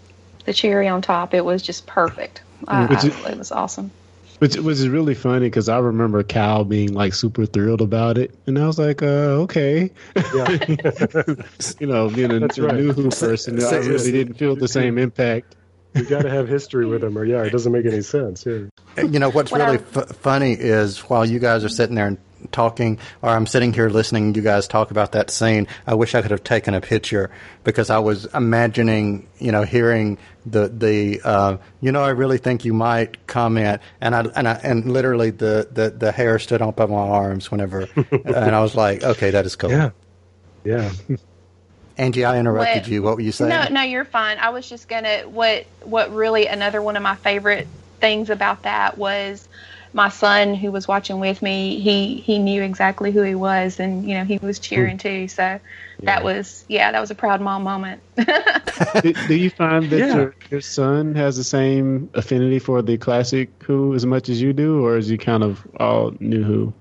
[0.46, 1.34] the cherry on top.
[1.34, 2.44] It was just perfect.
[2.68, 3.94] I, Which I, it was awesome.
[4.40, 8.34] Which, which is really funny because I remember Cal being like super thrilled about it,
[8.48, 9.92] and I was like, uh, okay,
[10.34, 10.58] Yeah.
[11.80, 12.76] you know, being a, That's a right.
[12.76, 15.56] new Who person, I really didn't feel the same impact.
[15.96, 18.46] you got to have history with them, or yeah, it doesn't make any sense.
[18.46, 18.68] Yeah.
[18.98, 22.08] You know what's What really I- f- funny is while you guys are sitting there
[22.08, 22.18] and
[22.52, 25.68] talking, or I'm sitting here listening, you guys talk about that scene.
[25.86, 27.32] I wish I could have taken a picture
[27.64, 32.66] because I was imagining, you know, hearing the the uh, you know, I really think
[32.66, 36.80] you might comment, and I and I and literally the the, the hair stood up
[36.80, 39.72] on my arms whenever, and I was like, okay, that is cool.
[39.72, 39.92] Yeah.
[40.64, 40.92] Yeah.
[41.98, 43.04] Angie, I interrupted What- you.
[43.04, 43.50] What were you saying?
[43.50, 44.38] No, no, you're fine.
[44.38, 47.68] I was just gonna what what really another one of my favorite
[48.00, 49.48] things about that was
[49.94, 51.80] my son who was watching with me.
[51.80, 55.28] He he knew exactly who he was, and you know he was cheering too.
[55.28, 55.60] So
[56.04, 58.02] that was yeah, that was a proud mom moment.
[59.02, 60.16] do, do you find that Yeah.
[60.16, 64.54] your, your son has the same affinity for the classic Who as much as you
[64.54, 66.74] do, or is he kind of all new Who?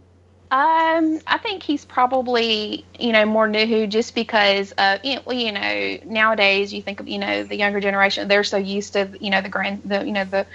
[0.50, 5.22] Um, I think he's probably you know more new who just because uh you know,
[5.26, 8.94] well, you know nowadays you think of you know the younger generation they're so used
[8.94, 10.46] to you know the grand the you know the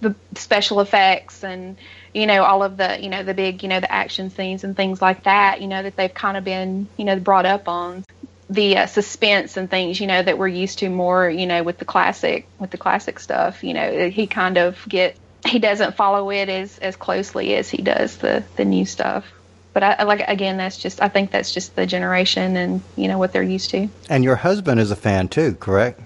[0.00, 1.76] the special effects and
[2.14, 4.76] you know all of the you know the big you know the action scenes and
[4.76, 8.04] things like that you know that they've kind of been you know brought up on.
[8.50, 11.76] The uh, suspense and things you know that we're used to more you know with
[11.76, 16.30] the classic with the classic stuff you know he kind of get he doesn't follow
[16.30, 19.26] it as as closely as he does the the new stuff.
[19.74, 23.18] But I, like again that's just i think that's just the generation and you know
[23.18, 23.88] what they're used to.
[24.08, 26.00] And your husband is a fan too, correct?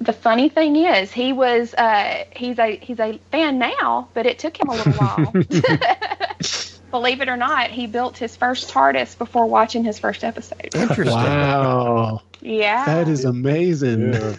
[0.00, 4.38] The funny thing is he was uh he's a he's a fan now but it
[4.38, 5.32] took him a little while
[6.90, 11.06] believe it or not he built his first tardis before watching his first episode Interesting.
[11.14, 14.14] Wow, yeah that is amazing.
[14.14, 14.36] Yeah.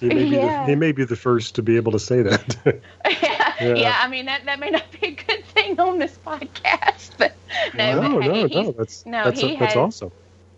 [0.00, 0.64] He may, be Yeah.
[0.64, 2.56] the, he may be the first to be able to say that.
[3.06, 3.74] yeah, Yeah.
[3.74, 3.96] yeah.
[4.00, 7.36] I mean that that may not be a good thing on this podcast, but
[7.74, 8.72] no, no, but, hey, no, he's- no.
[8.72, 10.10] That's no, that's, he that's has- awesome.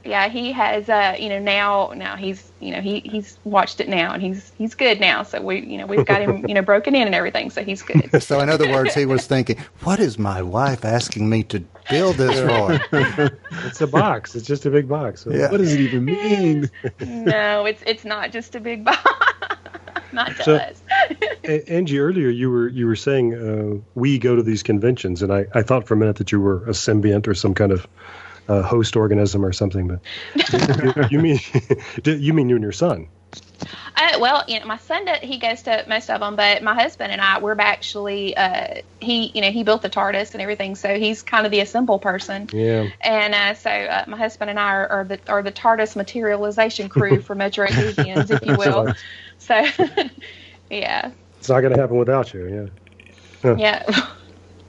[0.05, 0.89] Yeah, he has.
[0.89, 4.53] Uh, you know, now now he's you know he he's watched it now and he's
[4.59, 5.23] he's good now.
[5.23, 7.83] So we you know we've got him you know broken in and everything, so he's
[7.83, 8.11] good.
[8.23, 12.17] So, in other words, he was thinking, "What is my wife asking me to build
[12.17, 14.35] this for?" It's a box.
[14.35, 15.23] It's just a big box.
[15.23, 15.51] So- Yeah.
[15.51, 16.71] What does it even mean?
[17.01, 19.03] no, it's it's not just a big box.
[20.13, 20.83] not to So- us.
[21.69, 25.47] Angie, earlier you were you were saying uh, we go to these conventions, and I,
[25.55, 27.87] I thought for a minute that you were a symbiont or some kind of
[28.49, 29.89] uh, host organism or something.
[29.89, 30.01] But
[30.53, 31.39] you, you mean
[32.05, 33.09] you mean you and your son?
[33.97, 37.13] Uh, well, you know, my son he goes to most of them, but my husband
[37.13, 40.99] and I we're actually uh, he you know he built the TARDIS and everything, so
[40.99, 42.49] he's kind of the assemble person.
[42.53, 42.89] Yeah.
[43.01, 46.89] And uh, so uh, my husband and I are, are the are the TARDIS materialization
[46.89, 48.95] crew for Metro Whovians, if you will.
[49.39, 49.55] So,
[50.71, 52.71] yeah, It's not going to happen without you.
[53.45, 53.57] Yeah.
[53.57, 54.09] yeah,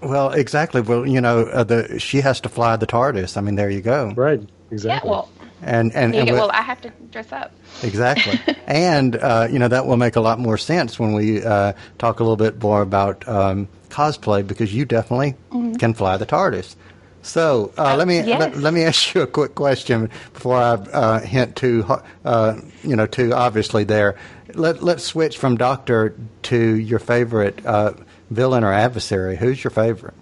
[0.08, 0.82] Well, exactly.
[0.82, 3.38] Well, you know, uh, the she has to fly the TARDIS.
[3.38, 4.14] I mean, there you go.
[4.16, 4.40] Right.
[4.40, 4.50] Exactly.
[4.72, 4.76] yeah.
[4.76, 5.10] Exactly.
[5.10, 5.30] Well,
[5.62, 7.52] And and, and get, with- well, I have to dress up.
[7.84, 8.40] exactly.
[8.68, 12.20] and uh, you know that will make a lot more sense when we uh, talk
[12.20, 15.36] a little bit more about um, cosplay because you definitely
[15.80, 16.76] can fly the TARDIS.
[17.22, 18.40] So uh, let me yes.
[18.40, 22.60] let, let me ask you a quick question before I uh, hint too ho- uh,
[22.84, 24.16] you know too obviously there.
[24.54, 26.14] Let let's switch from Doctor
[26.44, 27.94] to your favorite uh,
[28.30, 29.36] villain or adversary.
[29.36, 30.14] Who's your favorite?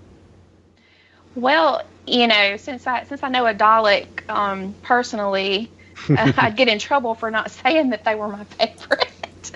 [1.36, 5.72] Well, you know, since I since I know a Dalek um, personally,
[6.10, 9.52] uh, I'd get in trouble for not saying that they were my favorite.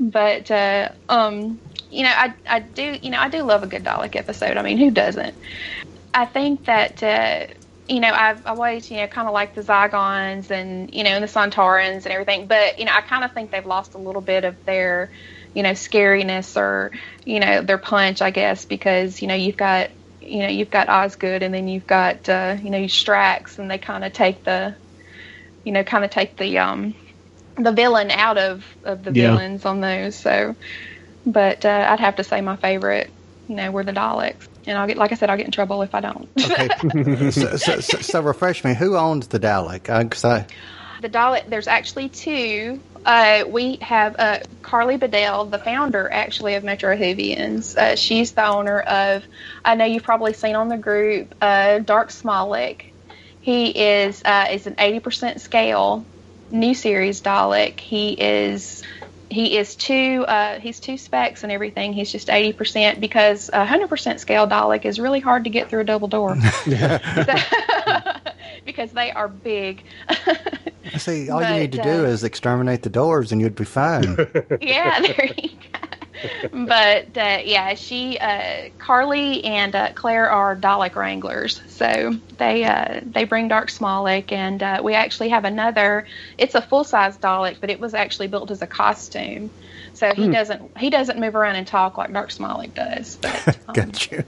[0.00, 3.84] but uh, um, you know, I I do you know I do love a good
[3.84, 4.56] Dalek episode.
[4.56, 5.34] I mean, who doesn't?
[6.12, 7.46] I think that uh,
[7.88, 11.22] you know I've always you know kind of like the Zygons and you know and
[11.22, 14.22] the Sontarans and everything, but you know I kind of think they've lost a little
[14.22, 15.10] bit of their
[15.56, 16.92] you know scariness or
[17.26, 19.90] you know their punch, I guess, because you know you've got
[20.20, 23.78] you know you've got Osgood and then you've got uh, you know Strax and they
[23.78, 24.76] kind of take the
[25.64, 26.96] you know kind of take the um
[27.58, 29.12] the villain out of of the Yeah.
[29.12, 30.18] villains on those.
[30.18, 30.56] So,
[31.26, 33.14] but uh, I'd have to say my favorite
[33.48, 35.82] you know were the Daleks, and I'll get like I said I'll get in trouble
[35.82, 36.30] if I don't.
[36.44, 36.70] Okay.
[37.30, 38.74] so, so, so, so refresh me.
[38.74, 39.90] Who owns the Dalek?
[39.90, 40.46] Uh 'cause I,
[41.00, 42.82] the Dalek, there's actually two.
[43.06, 47.76] Uh, we have uh, Carly Bedell, the founder actually of Metro Whovians.
[47.76, 49.22] Uh, she's the owner of,
[49.64, 52.86] I know you've probably seen on the group, uh, Dark Smolik.
[53.40, 56.04] He is uh, is an 80% scale
[56.50, 57.78] new series Dalek.
[57.78, 58.82] He is
[59.30, 61.92] he is two uh, he's two specs and everything.
[61.92, 65.84] He's just 80% because a 100% scale Dalek is really hard to get through a
[65.84, 66.36] double door.
[68.64, 69.84] because they are big.
[70.96, 74.16] see, all you need to uh, do is exterminate the doors, and you'd be fine.
[74.60, 75.78] yeah, there you go.
[76.52, 83.00] but uh, yeah, she, uh, Carly, and uh, Claire are Dalek wranglers, so they uh,
[83.04, 86.06] they bring Dark Smalik, and uh, we actually have another.
[86.38, 89.52] It's a full size Dalek, but it was actually built as a costume.
[89.96, 90.32] So he mm.
[90.32, 93.16] doesn't he doesn't move around and talk like Dark Smalik does.
[93.16, 94.24] But, um, Got you.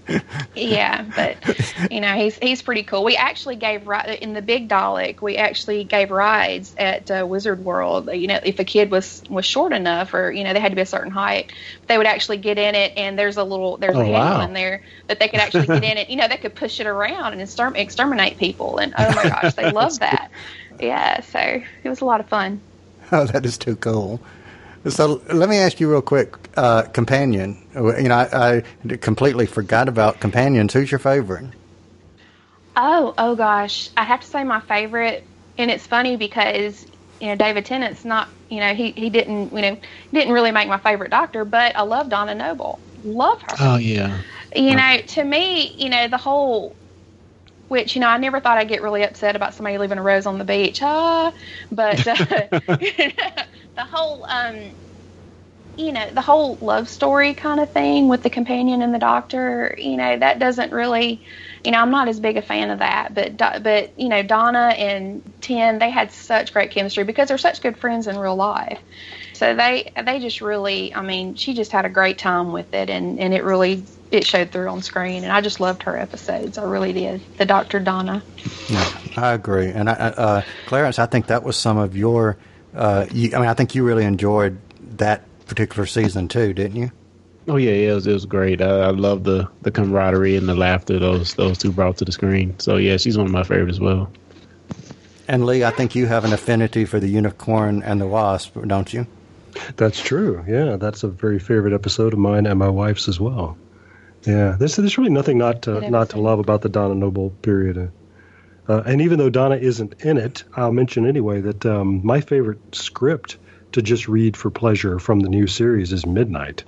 [0.55, 3.05] yeah, but you know he's he's pretty cool.
[3.05, 3.87] We actually gave
[4.21, 5.21] in the big Dalek.
[5.21, 8.11] We actually gave rides at uh, Wizard World.
[8.13, 10.77] You know, if a kid was was short enough, or you know they had to
[10.77, 11.53] be a certain height,
[11.87, 12.95] they would actually get in it.
[12.97, 14.45] And there's a little there's oh, a handle wow.
[14.47, 16.09] in there that they could actually get in it.
[16.09, 17.43] You know, they could push it around and
[17.77, 18.79] exterminate people.
[18.79, 20.31] And oh my gosh, they love that.
[20.81, 22.63] Yeah, so it was a lot of fun.
[23.13, 24.21] Oh, that is too cool.
[24.91, 27.59] So let me ask you real quick, uh, companion.
[27.75, 30.73] You know, I, I, completely forgot about companions.
[30.73, 31.47] Who's your favorite?
[32.77, 35.25] Oh, oh gosh, I have to say my favorite,
[35.57, 36.87] and it's funny because
[37.21, 39.79] you know David Tennant's not, you know, he he didn't, you know,
[40.13, 43.57] didn't really make my favorite Doctor, but I love Donna Noble, love her.
[43.59, 44.19] Oh yeah.
[44.55, 46.75] You know, to me, you know, the whole
[47.69, 50.27] which you know I never thought I'd get really upset about somebody leaving a rose
[50.27, 50.81] on the beach.
[50.83, 51.33] Ah,
[51.71, 52.49] but uh,
[53.79, 54.73] the whole um,
[55.77, 59.75] you know the whole love story kind of thing with the companion and the doctor
[59.79, 61.23] you know that doesn't really
[61.65, 64.75] you know i'm not as big a fan of that but but you know donna
[64.77, 68.81] and Ten they had such great chemistry because they're such good friends in real life.
[69.33, 72.91] So they they just really i mean she just had a great time with it
[72.91, 76.59] and and it really it showed through on screen and i just loved her episodes.
[76.59, 77.23] I really did.
[77.39, 78.23] The dr donna.
[78.69, 79.69] Yeah i agree.
[79.69, 82.37] And I, uh, clarence i think that was some of your
[82.75, 84.59] uh, you, I mean, I think you really enjoyed
[84.99, 86.91] that particular season too, didn't you?
[87.49, 88.61] Oh yeah, yeah, it was, it was great.
[88.61, 92.13] I, I love the the camaraderie and the laughter those those two brought to the
[92.13, 92.59] screen.
[92.59, 94.11] So yeah, she's one of my favorites as well.
[95.27, 98.93] And Lee, I think you have an affinity for the unicorn and the wasp, don't
[98.93, 99.07] you?
[99.77, 100.45] That's true.
[100.47, 103.57] Yeah, that's a very favorite episode of mine and my wife's as well.
[104.25, 107.91] Yeah, there's there's really nothing not to not to love about the Donna Noble period.
[108.69, 112.61] Uh, and even though Donna isn't in it, I'll mention anyway that um, my favorite
[112.75, 113.39] script
[113.73, 116.65] to just read for pleasure from the new series is Midnight.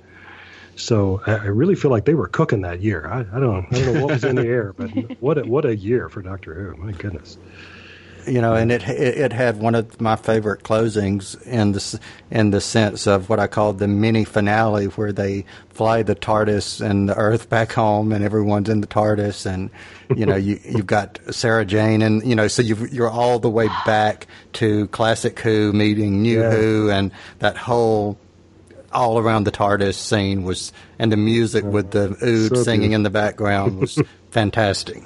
[0.75, 3.07] So I, I really feel like they were cooking that year.
[3.07, 4.89] I, I don't I don't know what was in the air, but
[5.21, 6.83] what a, what a year for Doctor Who!
[6.83, 7.37] My goodness
[8.27, 12.61] you know, and it it had one of my favorite closings in the in the
[12.61, 17.15] sense of what I called the mini finale, where they fly the TARDIS and the
[17.15, 19.69] Earth back home, and everyone's in the TARDIS, and
[20.15, 23.49] you know, you you've got Sarah Jane, and you know, so you you're all the
[23.49, 26.51] way back to classic Who meeting New yeah.
[26.51, 28.17] Who, and that whole
[28.93, 33.03] all around the TARDIS scene was, and the music with the ood so singing in
[33.03, 33.97] the background was
[34.31, 35.03] fantastic.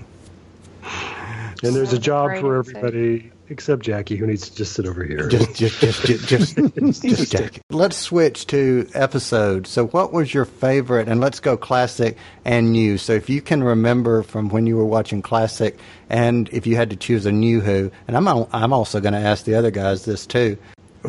[1.64, 5.28] And there's a job for everybody except Jackie, who needs to just sit over here.
[5.36, 7.62] Just, just, just, just, just, just Jackie.
[7.70, 9.70] Let's switch to episodes.
[9.70, 11.08] So, what was your favorite?
[11.08, 12.98] And let's go classic and new.
[12.98, 15.78] So, if you can remember from when you were watching classic,
[16.10, 19.20] and if you had to choose a new Who, and I'm I'm also going to
[19.20, 20.58] ask the other guys this too.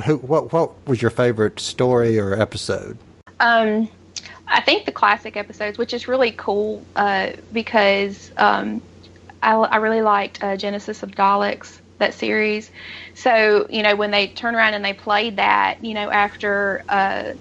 [0.04, 2.98] Who, what, what was your favorite story or episode?
[3.40, 3.88] Um,
[4.46, 8.82] I think the classic episodes, which is really cool uh, because um,
[9.42, 12.70] I, I really liked uh, Genesis of Daleks that series.
[13.14, 17.32] So you know when they turn around and they played that, you know after uh,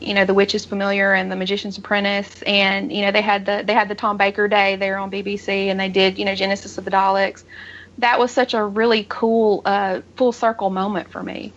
[0.00, 3.62] you know the Witch's Familiar and the Magician's Apprentice, and you know they had the
[3.66, 6.78] they had the Tom Baker Day there on BBC, and they did you know Genesis
[6.78, 7.44] of the Daleks.
[7.98, 11.54] That was such a really cool uh, full circle moment for me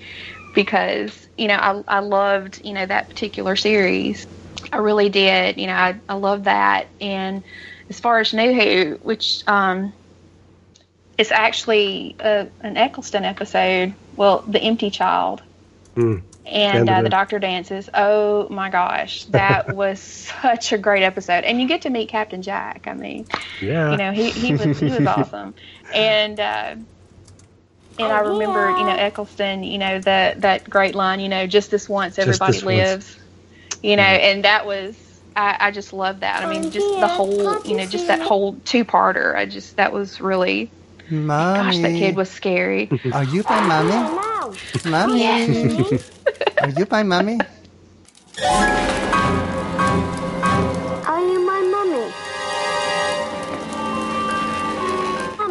[0.54, 4.28] because you know I I loved you know that particular series.
[4.72, 5.58] I really did.
[5.58, 7.44] You know I I loved that and
[7.94, 9.94] as far as New Who, which um,
[11.20, 13.94] is actually a, an Eccleston episode.
[14.16, 15.44] Well, The Empty Child.
[15.96, 16.24] Mm.
[16.48, 17.90] And uh, the Doctor dances.
[17.94, 22.42] Oh my gosh, that was such a great episode, and you get to meet Captain
[22.42, 22.88] Jack.
[22.88, 23.28] I mean,
[23.62, 25.54] yeah, you know he he was he was awesome,
[25.94, 26.82] and uh, and
[28.00, 28.78] oh, I remember yeah.
[28.78, 32.52] you know Eccleston, you know that that great line, you know, just this once, everybody
[32.52, 33.18] this lives,
[33.72, 33.82] once.
[33.82, 34.98] you know, and that was
[35.36, 36.44] I, I just love that.
[36.44, 39.36] I mean, just the whole, you know, just that whole two-parter.
[39.36, 40.70] I just that was really.
[41.10, 41.64] Mommy.
[41.64, 42.90] Gosh, that kid was scary.
[43.14, 44.20] Are you my mommy?
[44.86, 45.20] Mommy.
[45.20, 46.04] Yes.
[46.62, 47.40] Are you my mommy?
[51.06, 52.12] Are you my mommy?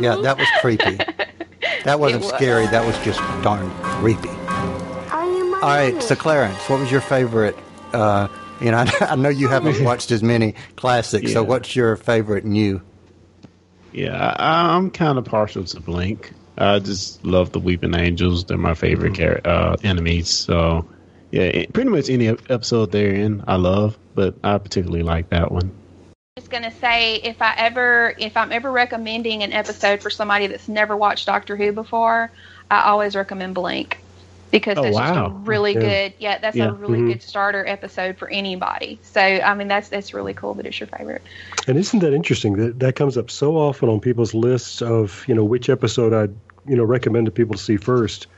[0.03, 0.99] Yeah, that was creepy.
[1.85, 2.33] That wasn't was.
[2.35, 2.67] scary.
[2.67, 4.29] That was just darn creepy.
[4.29, 7.57] Are you my All right, so Clarence, what was your favorite
[7.93, 8.29] uh,
[8.63, 11.29] you know, I, know you haven't watched as many classics.
[11.29, 11.35] Yeah.
[11.35, 12.81] So, what's your favorite new?
[13.93, 16.33] Yeah, I, am kind of partial to Blink.
[16.57, 18.45] I just love the Weeping Angels.
[18.45, 19.49] They're my favorite mm-hmm.
[19.49, 20.29] uh, enemies.
[20.29, 20.87] So,
[21.31, 25.73] Yeah, pretty much any episode they're in, I love, but I particularly like that one.
[26.37, 30.69] just gonna say if I ever if I'm ever recommending an episode for somebody that's
[30.69, 32.31] never watched Doctor Who before,
[32.71, 34.02] I always recommend Blink
[34.53, 35.81] because Oh, that's just a really Yeah.
[35.81, 36.69] good yeah that's Yeah.
[36.69, 37.07] a really Mhm.
[37.09, 39.01] good starter episode for anybody.
[39.03, 41.23] So I mean that's that's really cool that it's your favorite.
[41.67, 42.53] And isn't that interesting?
[42.59, 46.35] That that comes up so often on people's lists of you know which episode I'd
[46.69, 48.29] you know recommend to people to see first.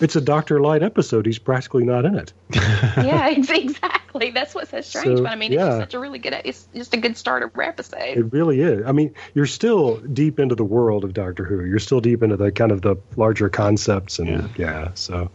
[0.00, 1.26] It's a Doctor-lite episode.
[1.26, 2.32] He's practically not in it.
[2.54, 4.30] yeah, ex- exactly.
[4.30, 5.18] That's what's so strange.
[5.18, 5.66] So, but I mean, it's yeah.
[5.66, 6.32] just such a really good.
[6.44, 7.98] It's just a good starter episode.
[8.16, 8.86] It really is.
[8.86, 11.64] I mean, you're still deep into the world of Doctor Who.
[11.64, 14.46] You're still deep into the kind of the larger concepts, and Yeah.
[14.56, 15.28] yeah, so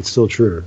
[0.00, 0.64] it's still true.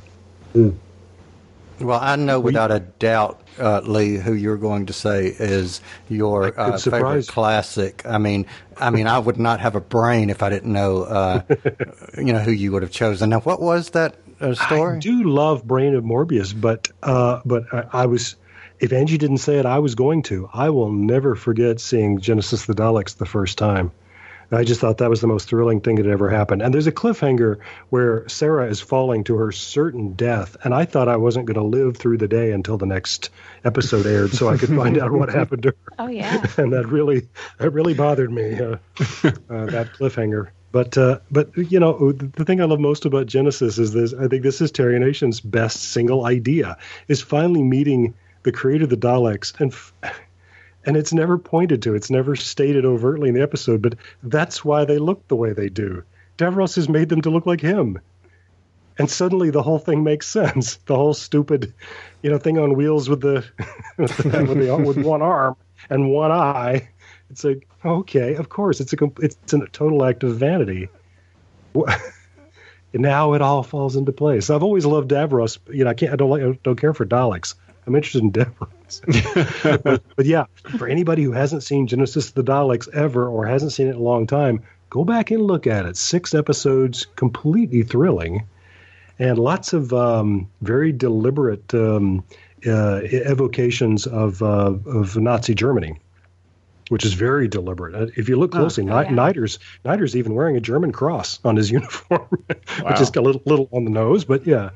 [0.53, 6.57] Well, I know without a doubt, uh, Lee, who you're going to say is your
[6.57, 8.05] uh, favorite classic.
[8.05, 8.45] I mean,
[8.77, 11.41] I mean, I would not have a brain if I didn't know, uh,
[12.17, 13.31] you know, who you would have chosen.
[13.31, 14.97] Now, what was that uh, story?
[14.97, 18.35] I do love Brain of Morbius, but uh, but I, I was.
[18.79, 20.49] If Angie didn't say it, I was going to.
[20.53, 23.91] I will never forget seeing Genesis the Daleks the first time.
[24.55, 26.61] I just thought that was the most thrilling thing that ever happened.
[26.61, 31.07] And there's a cliffhanger where Sarah is falling to her certain death, and I thought
[31.07, 33.29] I wasn't going to live through the day until the next
[33.63, 35.93] episode aired, so I could find out what happened to her.
[35.99, 36.45] Oh yeah.
[36.57, 37.27] and that really
[37.57, 38.77] that really bothered me uh,
[39.23, 40.49] uh, that cliffhanger.
[40.71, 44.13] But uh, but you know the the thing I love most about Genesis is this.
[44.13, 46.77] I think this is Terry Nation's best single idea
[47.07, 49.71] is finally meeting the creator of the Daleks and.
[49.71, 49.93] F-
[50.85, 54.85] and it's never pointed to, it's never stated overtly in the episode, but that's why
[54.85, 56.03] they look the way they do.
[56.37, 57.99] Davros has made them to look like him.
[58.97, 60.75] And suddenly the whole thing makes sense.
[60.85, 61.73] The whole stupid,
[62.21, 63.45] you know, thing on wheels with the
[63.97, 65.55] with, the, with, one arm
[65.89, 66.89] and one eye.
[67.29, 70.89] It's like okay, of course, it's a it's a total act of vanity.
[71.73, 71.95] Wha-
[72.93, 74.49] now it all falls into place.
[74.49, 75.57] I've always loved Davros.
[75.73, 76.13] You know, I can't.
[76.13, 76.43] I don't like.
[76.43, 77.55] I don't care for Daleks.
[77.85, 79.81] I'm interested in Davros.
[79.83, 80.45] but, but yeah,
[80.77, 83.95] for anybody who hasn't seen Genesis of the Daleks ever or hasn't seen it in
[83.97, 85.97] a long time, go back and look at it.
[85.97, 88.45] Six episodes, completely thrilling,
[89.19, 92.23] and lots of um, very deliberate um,
[92.65, 95.99] uh, evocations of uh, of Nazi Germany.
[96.89, 97.95] Which is very deliberate.
[97.95, 99.11] Uh, If you look closely, oh, Ni- yeah.
[99.15, 102.89] Nyder's Nyder's even wearing a German cross on his uniform, Wow.
[102.89, 104.71] which is a little little on the nose, but yeah.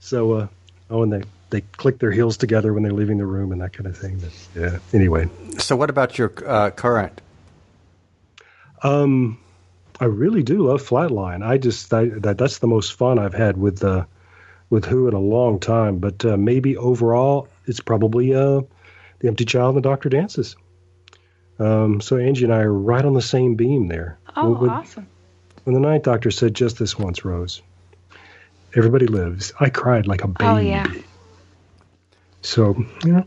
[0.00, 0.46] So, uh,
[0.90, 3.72] oh, and they they click their heels together when they're leaving the room and that
[3.72, 4.18] kind of thing.
[4.18, 4.78] But, yeah.
[4.92, 5.28] Anyway,
[5.58, 7.20] So, what about your uh, current?
[8.82, 9.38] um,
[10.00, 11.44] I really do love Flatline.
[11.44, 14.04] I just I, that that's the most fun I've had with uh,
[14.68, 15.98] with Who in a long time.
[15.98, 18.60] But uh, maybe overall, it's probably uh,
[19.20, 20.56] the Empty Child and the Doctor Dances.
[21.58, 24.18] Um, so Angie and I are right on the same beam there.
[24.36, 25.06] Oh, When- when- awesome.
[25.64, 27.60] When the Ninth Doctor said just this once, Rose,
[28.76, 29.52] everybody lives.
[29.58, 30.44] I cried like a baby.
[30.48, 30.86] Oh yeah.
[32.42, 33.24] So yeah,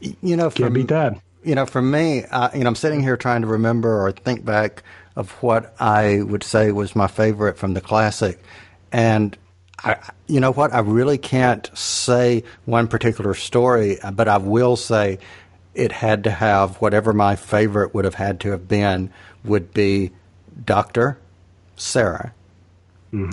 [0.00, 1.18] You know, can't from, beat that.
[1.42, 4.44] you know, for me, I, you know, I'm sitting here trying to remember or think
[4.44, 4.82] back
[5.16, 8.38] of what I would say was my favorite from the classic,
[8.92, 9.36] and
[9.82, 15.18] I, you know what, I really can't say one particular story, but I will say
[15.74, 19.10] it had to have whatever my favorite would have had to have been
[19.44, 20.12] would be
[20.64, 21.18] Doctor
[21.76, 22.32] Sarah.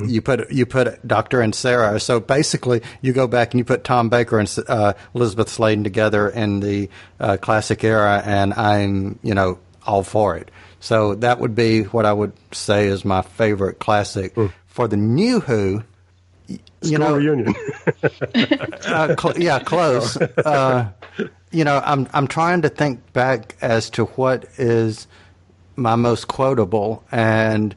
[0.07, 1.99] You put you put Doctor and Sarah.
[1.99, 6.29] So basically, you go back and you put Tom Baker and uh, Elizabeth Sladen together
[6.29, 10.51] in the uh, classic era, and I'm you know all for it.
[10.79, 14.35] So that would be what I would say is my favorite classic
[14.67, 15.83] for the new Who.
[16.47, 17.55] You School know, reunion.
[18.85, 20.17] uh, cl- yeah, close.
[20.45, 20.89] Uh,
[21.51, 25.07] you know, I'm I'm trying to think back as to what is
[25.75, 27.75] my most quotable, and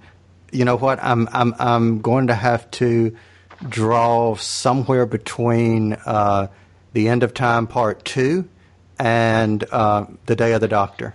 [0.54, 3.16] you know what, I'm I'm I'm going to have to
[3.68, 6.46] draw somewhere between uh,
[6.92, 8.48] the end of time part two
[8.98, 11.14] and uh, the day of the doctor.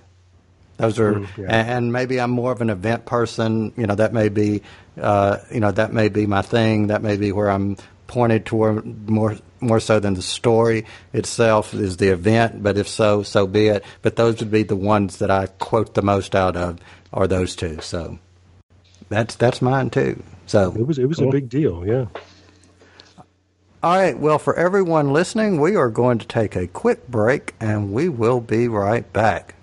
[0.78, 1.48] Those are, yeah.
[1.48, 3.74] and maybe I'm more of an event person.
[3.76, 4.62] You know, that may be,
[5.00, 6.88] uh, you know, that may be my thing.
[6.88, 7.78] That may be where I'm
[8.08, 12.64] pointed toward more, more so than the story itself is the event.
[12.64, 13.84] But if so, so be it.
[14.02, 16.80] But those would be the ones that I quote the most out of,
[17.12, 17.80] are those two.
[17.82, 18.20] So
[19.10, 20.22] that's that's mine too.
[20.45, 22.05] So It was it was a big deal, yeah.
[23.84, 24.18] all right.
[24.18, 28.41] Well, for everyone listening, we are going to take a quick break, and we will
[28.41, 29.55] be right back.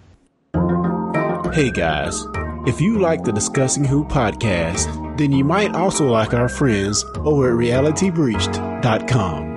[1.53, 2.25] Hey guys,
[2.67, 7.49] if you like the Discussing Who podcast, then you might also like our friends over
[7.49, 9.55] at realitybreached.com.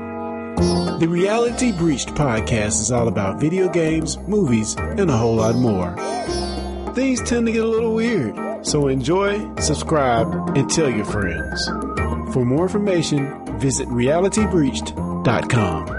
[0.99, 5.95] The Reality Breached podcast is all about video games, movies, and a whole lot more.
[6.93, 11.67] Things tend to get a little weird, so enjoy, subscribe, and tell your friends.
[12.33, 15.95] For more information, visit realitybreached.com.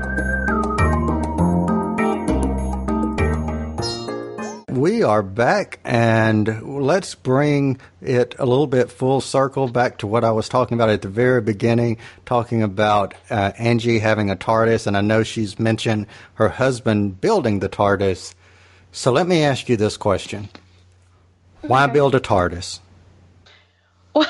[4.69, 10.25] We are back, and let's bring it a little bit full circle back to what
[10.25, 14.87] I was talking about at the very beginning, talking about uh, Angie having a TARDIS,
[14.87, 18.35] and I know she's mentioned her husband building the TARDIS.
[18.93, 20.49] So let me ask you this question
[21.63, 22.81] Why build a TARDIS?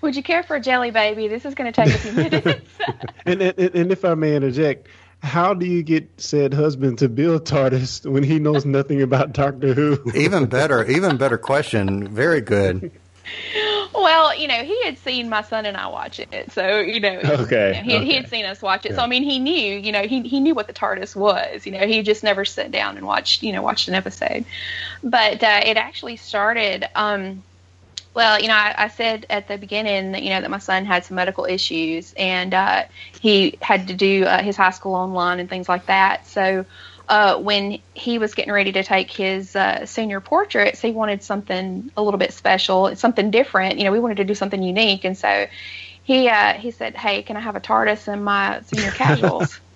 [0.00, 1.28] Would you care for a jelly baby?
[1.28, 2.70] This is going to take a few minutes.
[3.26, 4.88] and, and and if I may interject,
[5.22, 9.74] how do you get said husband to build TARDIS when he knows nothing about Doctor
[9.74, 9.98] Who?
[10.14, 12.08] even better, even better question.
[12.08, 12.90] Very good.
[13.94, 17.20] Well, you know, he had seen my son and I watch it, so you know,
[17.24, 18.04] okay, you know, he, okay.
[18.04, 18.94] he had seen us watch it.
[18.94, 21.66] So I mean, he knew, you know, he he knew what the TARDIS was.
[21.66, 24.44] You know, he just never sat down and watched, you know, watched an episode.
[25.02, 26.86] But uh, it actually started.
[26.94, 27.42] Um,
[28.14, 30.84] well, you know, I, I said at the beginning that you know that my son
[30.84, 32.84] had some medical issues and uh,
[33.20, 36.26] he had to do uh, his high school online and things like that.
[36.26, 36.64] So
[37.10, 41.90] uh, when he was getting ready to take his uh, senior portraits, he wanted something
[41.96, 43.78] a little bit special, something different.
[43.78, 45.48] You know, we wanted to do something unique, and so
[46.04, 49.60] he uh, he said, "Hey, can I have a TARDIS in my senior casuals?"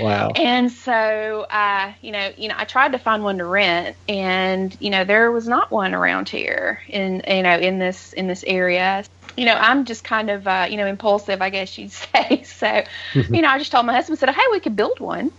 [0.00, 0.30] Wow.
[0.34, 4.76] And so, uh, you know, you know, I tried to find one to rent, and
[4.80, 8.42] you know, there was not one around here in you know in this in this
[8.44, 9.04] area.
[9.36, 12.42] You know, I'm just kind of uh, you know impulsive, I guess you'd say.
[12.44, 12.82] So,
[13.14, 15.30] you know, I just told my husband, said, "Hey, we could build one."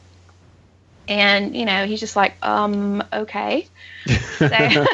[1.07, 3.67] And you know, he's just like, um, okay.
[4.37, 4.47] So,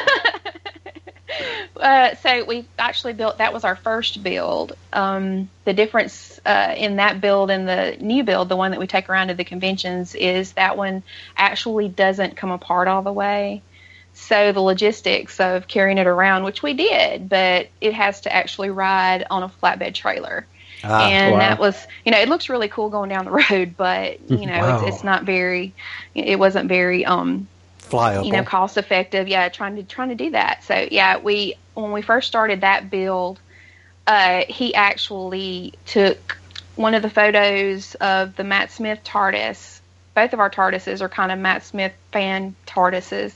[1.80, 4.74] uh, so we actually built that was our first build.
[4.94, 8.88] Um, the difference uh, in that build and the new build, the one that we
[8.88, 11.04] take around to the conventions, is that one
[11.36, 13.62] actually doesn't come apart all the way.
[14.14, 18.70] So the logistics of carrying it around, which we did, but it has to actually
[18.70, 20.46] ride on a flatbed trailer.
[20.84, 21.40] Ah, and wow.
[21.40, 24.60] that was, you know, it looks really cool going down the road, but you know,
[24.60, 24.86] Wow.
[24.86, 25.74] it's, it's not very,
[26.16, 27.48] it wasn't very um,
[27.92, 28.26] flyable.
[28.26, 31.92] you know cost effective yeah trying to trying to do that so yeah we when
[31.92, 33.40] we first started that build
[34.08, 36.38] uh he actually took
[36.76, 39.82] one of the photos of the matt smith tardis
[40.16, 43.34] both of our tardises are kind of matt smith fan tardises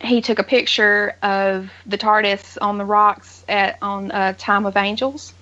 [0.00, 4.76] he took a picture of the tardis on the rocks at on uh, time of
[4.76, 5.32] angels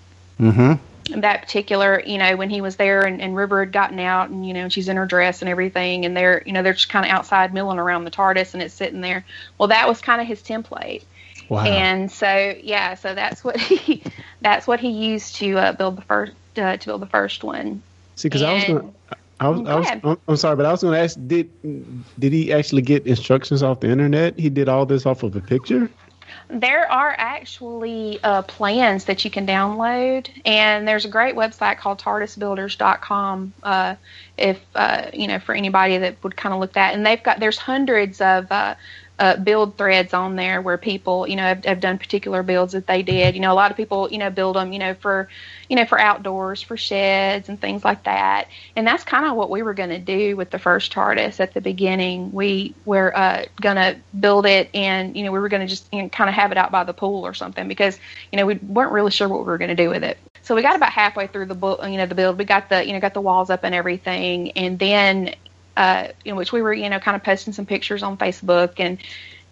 [0.40, 0.74] mm-hmm.
[1.10, 4.46] That particular, you know, when he was there and, and River had gotten out and,
[4.46, 7.04] you know, she's in her dress and everything and they're, you know, they're just kind
[7.04, 9.24] of outside milling around the TARDIS and it's sitting there.
[9.58, 11.02] Well, that was kind of his template.
[11.48, 11.64] Wow.
[11.64, 14.02] And so, yeah, so that's what he,
[14.40, 17.82] that's what he used to uh, build the first, uh, to build the first one.
[18.16, 18.94] See, because I was going to.
[19.40, 21.50] I was, I was, I'm, I'm sorry, but I was going to ask: Did
[22.20, 24.38] did he actually get instructions off the internet?
[24.38, 25.90] He did all this off of a picture.
[26.48, 31.98] There are actually uh, plans that you can download, and there's a great website called
[32.00, 33.54] TARDISbuilders.com.
[33.62, 33.94] Uh,
[34.36, 37.40] if uh, you know, for anybody that would kind of look that, and they've got
[37.40, 38.50] there's hundreds of
[39.18, 42.86] uh, build threads on there where people, you know, have, have done particular builds that
[42.86, 43.34] they did.
[43.34, 45.28] You know, a lot of people, you know, build them, you know, for,
[45.68, 48.48] you know, for outdoors, for sheds and things like that.
[48.74, 51.54] And that's kind of what we were going to do with the first TARDIS at
[51.54, 52.32] the beginning.
[52.32, 55.86] We were uh, going to build it, and you know, we were going to just
[55.92, 57.98] you know, kind of have it out by the pool or something because
[58.32, 60.18] you know we weren't really sure what we were going to do with it.
[60.42, 62.36] So we got about halfway through the bu- you know the build.
[62.36, 65.34] We got the you know got the walls up and everything, and then
[65.76, 68.74] uh, you know, which we were, you know, kind of posting some pictures on Facebook
[68.78, 68.98] and,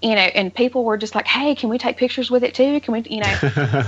[0.03, 2.81] you know, and people were just like, hey, can we take pictures with it too?
[2.81, 3.35] Can we, you know,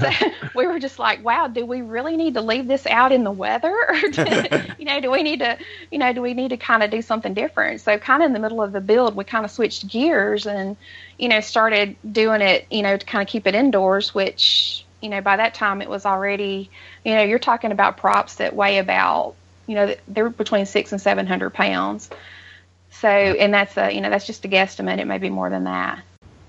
[0.00, 0.10] so
[0.54, 3.32] we were just like, wow, do we really need to leave this out in the
[3.32, 3.74] weather?
[3.94, 4.24] Or do,
[4.78, 5.58] you know, do we need to,
[5.90, 7.80] you know, do we need to kind of do something different?
[7.80, 10.76] So kind of in the middle of the build, we kind of switched gears and,
[11.18, 15.08] you know, started doing it, you know, to kind of keep it indoors, which, you
[15.08, 16.70] know, by that time it was already,
[17.04, 19.34] you know, you're talking about props that weigh about,
[19.66, 22.10] you know, they're between six and seven hundred pounds.
[22.90, 24.98] So, and that's a, you know, that's just a guesstimate.
[24.98, 26.02] It may be more than that.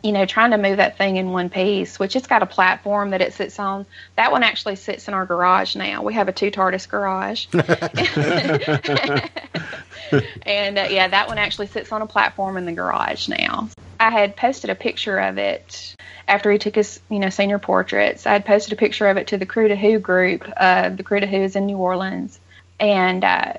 [0.04, 3.10] You know, trying to move that thing in one piece, which it's got a platform
[3.10, 3.88] that it sits on.
[4.16, 6.04] That one actually sits in our garage now.
[6.04, 7.48] We have a two TARDIS garage.
[10.44, 13.70] and uh, yeah, that one actually sits on a platform in the garage now.
[14.00, 15.96] I had posted a picture of it
[16.28, 18.26] after he took his, you know, senior portraits.
[18.26, 20.44] I had posted a picture of it to the Crew to Who group.
[20.56, 22.40] Uh, the Crew to Who is in New Orleans,
[22.80, 23.54] and uh,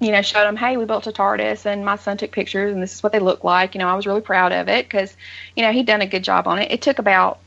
[0.00, 2.82] you know, showed them, hey, we built a TARDIS, and my son took pictures, and
[2.82, 3.74] this is what they look like.
[3.74, 5.16] You know, I was really proud of it because,
[5.56, 6.70] you know, he'd done a good job on it.
[6.70, 7.40] It took about,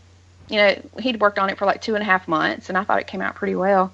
[0.49, 2.83] you know, he'd worked on it for like two and a half months, and I
[2.83, 3.93] thought it came out pretty well.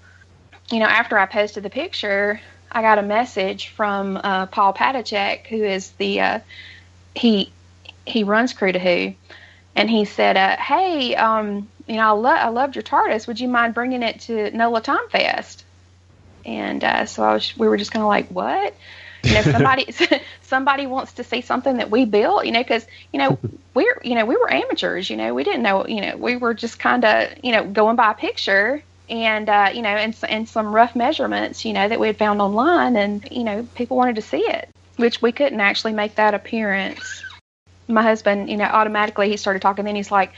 [0.72, 5.48] You know, after I posted the picture, I got a message from uh, Paul Patachek,
[5.48, 6.40] who is the uh,
[7.16, 7.52] he
[8.06, 9.14] he runs Crew to Who,
[9.76, 13.28] and he said, uh, "Hey, um, you know, I, lo- I loved your TARDIS.
[13.28, 15.64] Would you mind bringing it to NOLA Time Fest?"
[16.48, 18.74] And uh, so I was, we were just kind of like, what?
[19.24, 19.94] You know, somebody
[20.42, 22.46] somebody wants to see something that we built.
[22.46, 23.38] You know, because you know
[23.74, 25.10] we're you know we were amateurs.
[25.10, 25.86] You know, we didn't know.
[25.86, 29.70] You know, we were just kind of you know going by a picture and uh,
[29.74, 33.28] you know, and, and some rough measurements, you know, that we had found online, and
[33.32, 37.24] you know, people wanted to see it, which we couldn't actually make that appearance.
[37.88, 39.86] My husband, you know, automatically he started talking.
[39.86, 40.34] Then he's like,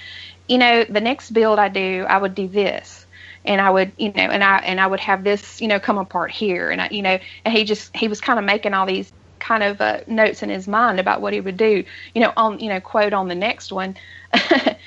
[0.48, 2.99] you know, the next build I do, I would do this,
[3.46, 5.98] and I would, you know, and I and I would have this, you know, come
[5.98, 8.86] apart here, and I, you know, and he just he was kind of making all
[8.86, 11.84] these kind of uh, notes in his mind about what he would do,
[12.14, 13.96] you know, on you know, quote on the next one.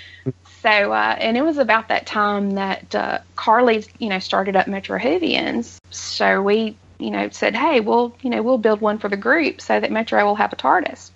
[0.62, 4.68] So, uh, and it was about that time that uh, Carly, you know, started up
[4.68, 5.78] Metro Whovians.
[5.90, 9.60] So we, you know, said, hey, we'll, you know, we'll build one for the group
[9.60, 11.10] so that Metro will have a TARDIS.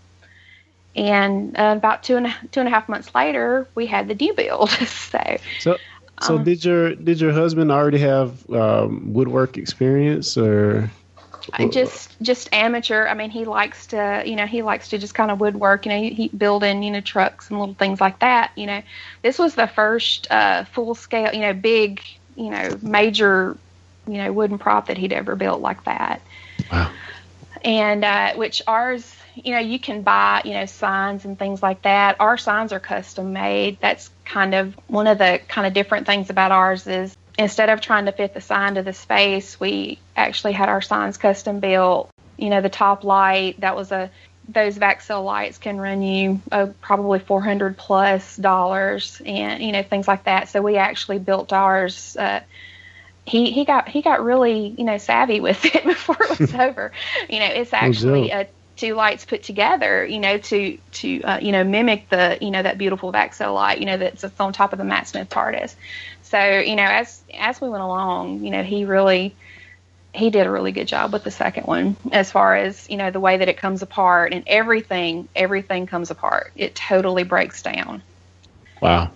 [0.96, 4.16] And uh, about two and a, two and a half months later, we had the
[4.16, 4.70] new build.
[4.70, 5.76] so, so,
[6.22, 10.90] so um, did your did your husband already have um, woodwork experience, or
[11.70, 13.06] just just amateur.
[13.06, 15.86] I mean, he likes to, you know, he likes to just kind of woodwork.
[15.86, 18.52] You know, he, he building, you know, trucks and little things like that.
[18.56, 18.82] You know,
[19.22, 22.02] this was the first uh, full scale, you know, big,
[22.34, 23.56] you know, major,
[24.06, 26.20] you know, wooden prop that he'd ever built like that.
[26.70, 26.90] Wow.
[27.62, 31.82] And uh, which ours, you know, you can buy, you know, signs and things like
[31.82, 32.16] that.
[32.20, 33.78] Our signs are custom made.
[33.80, 37.80] That's kind of one of the kind of different things about ours is instead of
[37.80, 42.10] trying to fit the sign to the space, we actually had our signs custom built.
[42.36, 44.10] You know, the top light, that was a,
[44.48, 50.06] those Vaxel lights can run you uh, probably 400 plus dollars and, you know, things
[50.06, 50.48] like that.
[50.48, 52.40] So we actually built ours, uh,
[53.26, 56.92] he, he got he got really you know savvy with it before it was over.
[57.28, 58.46] You know, it's actually a
[58.76, 62.62] two lights put together, you know, to to uh, you know mimic the you know
[62.62, 65.74] that beautiful Vaxel light, you know, that's on top of the Matt Smith TARDIS.
[66.22, 69.34] So, you know, as as we went along, you know, he really
[70.12, 73.10] he did a really good job with the second one as far as, you know,
[73.10, 76.52] the way that it comes apart and everything everything comes apart.
[76.56, 78.02] It totally breaks down.
[78.80, 79.10] Wow.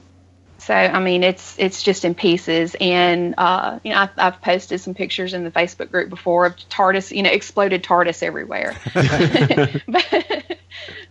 [0.70, 4.80] So I mean, it's it's just in pieces, and uh, you know, I've, I've, posted
[4.80, 8.76] some pictures in the Facebook group before of TARDIS, you know, exploded TARDIS everywhere.
[9.88, 10.58] but,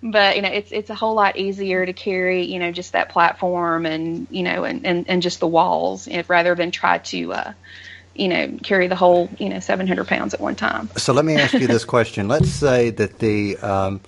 [0.01, 3.10] but you know it's it's a whole lot easier to carry you know just that
[3.10, 7.34] platform and you know and and, and just the walls if, rather than try to
[7.34, 7.53] uh,
[8.16, 10.89] you know carry the whole you know 700 pounds at one time.
[10.95, 12.30] So let me ask you this question.
[12.30, 13.99] Let's say that the um,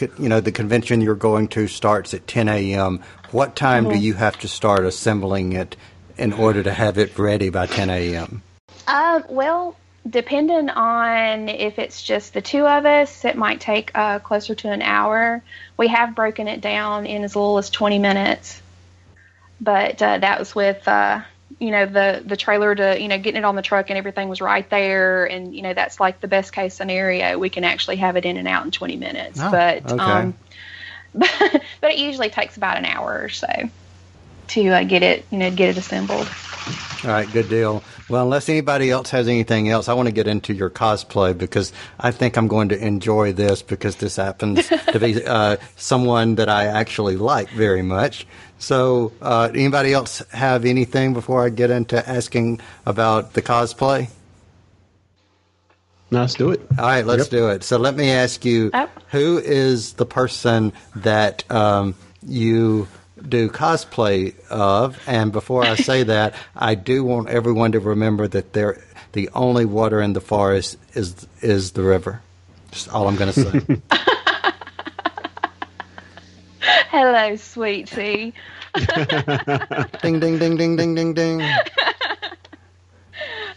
[0.00, 3.94] you know the convention you're going to starts at 10 a.m what time mm-hmm.
[3.94, 5.76] do you have to start assembling it
[6.16, 8.42] in order to have it ready by 10 a.m
[8.86, 9.76] uh, well
[10.08, 14.70] depending on if it's just the two of us, it might take uh, closer to
[14.70, 15.42] an hour.
[15.76, 18.60] We have broken it down in as little as 20 minutes,
[19.60, 21.22] but uh, that was with uh,
[21.58, 24.28] you know the the trailer to you know getting it on the truck and everything
[24.28, 27.38] was right there, and you know that's like the best case scenario.
[27.38, 30.02] We can actually have it in and out in 20 minutes, oh, but okay.
[30.02, 30.34] um,
[31.14, 31.30] but,
[31.80, 33.48] but it usually takes about an hour or so
[34.48, 36.28] to uh, get it you know get it assembled.
[37.02, 37.82] All right, good deal.
[38.10, 41.72] Well, unless anybody else has anything else, I want to get into your cosplay because
[41.98, 46.48] I think I'm going to enjoy this because this happens to be uh, someone that
[46.48, 48.26] I actually like very much.
[48.60, 54.10] So, uh, anybody else have anything before I get into asking about the cosplay?
[56.10, 56.60] No, let's do it.
[56.78, 57.30] All right, let's yep.
[57.30, 57.64] do it.
[57.64, 58.88] So, let me ask you oh.
[59.08, 62.86] who is the person that um, you
[63.26, 65.00] do cosplay of.
[65.06, 69.64] And before I say that, I do want everyone to remember that there, the only
[69.64, 72.20] water in the forest is is the river.
[72.72, 73.80] Just all I'm going to say.
[76.90, 78.34] Hello, sweetie.
[80.02, 81.40] ding, ding, ding, ding, ding, ding, ding.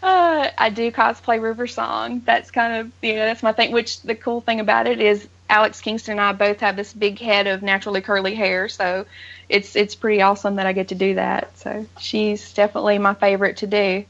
[0.02, 2.20] Uh, I do cosplay River Song.
[2.26, 3.72] That's kind of you know that's my thing.
[3.72, 7.18] Which the cool thing about it is Alex Kingston and I both have this big
[7.18, 9.06] head of naturally curly hair, so
[9.48, 11.56] it's it's pretty awesome that I get to do that.
[11.56, 14.04] So she's definitely my favorite to do.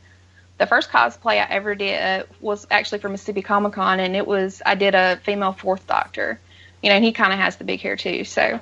[0.59, 4.27] The first cosplay I ever did uh, was actually for Mississippi Comic Con, and it
[4.27, 6.41] was I did a female Fourth Doctor.
[6.83, 8.25] You know, and he kind of has the big hair too.
[8.25, 8.61] So,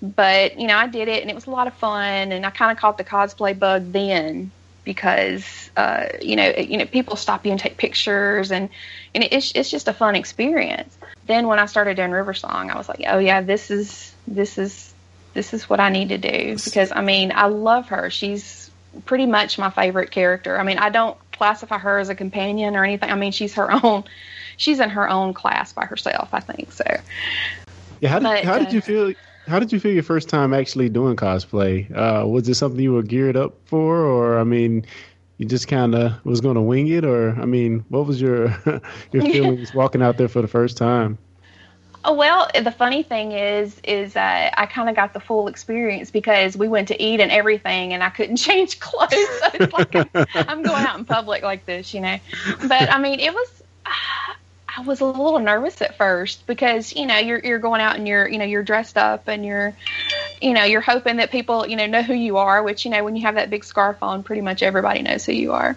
[0.00, 2.50] but you know, I did it, and it was a lot of fun, and I
[2.50, 4.50] kind of caught the cosplay bug then
[4.88, 8.70] because uh, you know you know people stop you and take pictures and
[9.14, 10.96] and it's it's just a fun experience.
[11.26, 14.56] Then when I started doing River Song, I was like, oh yeah, this is this
[14.56, 14.94] is
[15.34, 18.08] this is what I need to do because I mean I love her.
[18.08, 18.70] She's
[19.04, 20.58] pretty much my favorite character.
[20.58, 23.10] I mean I don't classify her as a companion or anything.
[23.10, 24.04] I mean she's her own
[24.56, 26.30] she's in her own class by herself.
[26.32, 26.98] I think so.
[28.00, 29.12] Yeah, how did, but, how did uh, you feel?
[29.48, 31.90] How did you feel your first time actually doing cosplay?
[31.96, 34.84] Uh, was it something you were geared up for, or I mean,
[35.38, 38.48] you just kind of was going to wing it, or I mean, what was your
[39.12, 41.18] your feelings walking out there for the first time?
[42.04, 46.10] Oh, well, the funny thing is, is uh, I kind of got the full experience
[46.10, 49.12] because we went to eat and everything, and I couldn't change clothes.
[49.12, 52.18] So it's like I'm, I'm going out in public like this, you know.
[52.66, 53.62] But I mean, it was.
[54.78, 58.06] I was a little nervous at first because you know you're you're going out and
[58.06, 59.74] you're you know you're dressed up and you're
[60.40, 63.02] you know you're hoping that people you know know who you are which you know
[63.02, 65.76] when you have that big scarf on pretty much everybody knows who you are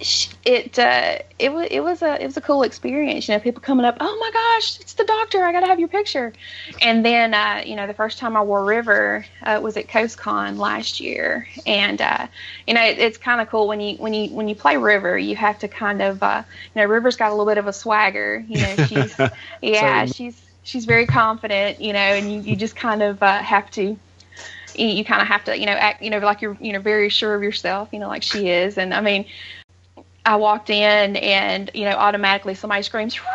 [0.00, 3.28] it uh, it was it was a it was a cool experience.
[3.28, 5.42] You know, people coming up, oh my gosh, it's the doctor!
[5.42, 6.32] I got to have your picture.
[6.80, 10.58] And then uh, you know, the first time I wore River uh, was at CoastCon
[10.58, 12.26] last year, and uh,
[12.66, 15.18] you know, it, it's kind of cool when you when you when you play River,
[15.18, 16.42] you have to kind of uh,
[16.74, 18.44] you know, River's got a little bit of a swagger.
[18.48, 19.20] You know, she's
[19.62, 21.80] yeah, she's she's very confident.
[21.80, 23.98] You know, and you, you just kind of uh, have to
[24.78, 27.08] you kind of have to, you know, act, you know, like you're, you know, very
[27.08, 28.78] sure of yourself, you know, like she is.
[28.78, 29.26] And I mean,
[30.28, 33.30] I walked in and, you know, automatically somebody screams, River!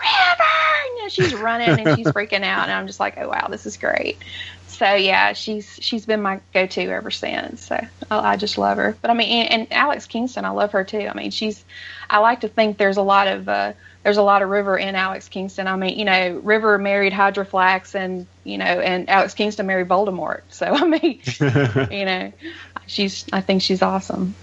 [0.96, 2.66] You know, she's running and she's freaking out.
[2.66, 4.20] And I'm just like, oh, wow, this is great.
[4.68, 7.66] So, yeah, she's she's been my go to ever since.
[7.66, 8.96] So I, I just love her.
[9.02, 11.08] But I mean, and, and, Alex Kingston, I love her too.
[11.10, 11.66] I mean, she's,
[12.12, 13.74] I like to think there's a lot of, uh,
[14.04, 15.66] there's a lot of River in Alex Kingston.
[15.66, 20.42] I mean, you know, River married Hydroflax and, you know, and Alex Kingston married Voldemort.
[20.50, 21.22] So, I mean,
[21.92, 22.32] you know,
[22.86, 24.36] she's, I think she's awesome.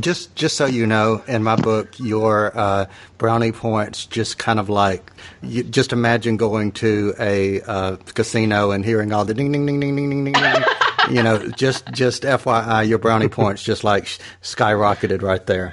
[0.00, 4.68] Just, just so you know, in my book, your uh, brownie points just kind of
[4.68, 5.10] like
[5.42, 9.80] you just imagine going to a uh, casino and hearing all the ding ding ding
[9.80, 10.34] ding ding ding ding.
[10.34, 10.64] ding.
[11.10, 14.04] you know, just just FYI, your brownie points just like
[14.42, 15.72] skyrocketed right there.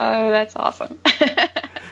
[0.00, 0.98] Oh, that's awesome.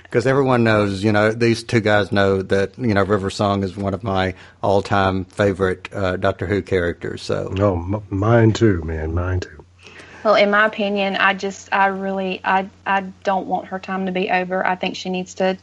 [0.02, 3.78] Because everyone knows, you know, these two guys know that you know River Song is
[3.78, 7.22] one of my all-time favorite uh, Doctor Who characters.
[7.22, 9.61] So, no, m- mine too, man, mine too.
[10.24, 14.12] Well, in my opinion, I just I really I I don't want her time to
[14.12, 14.64] be over.
[14.66, 15.58] I think she needs to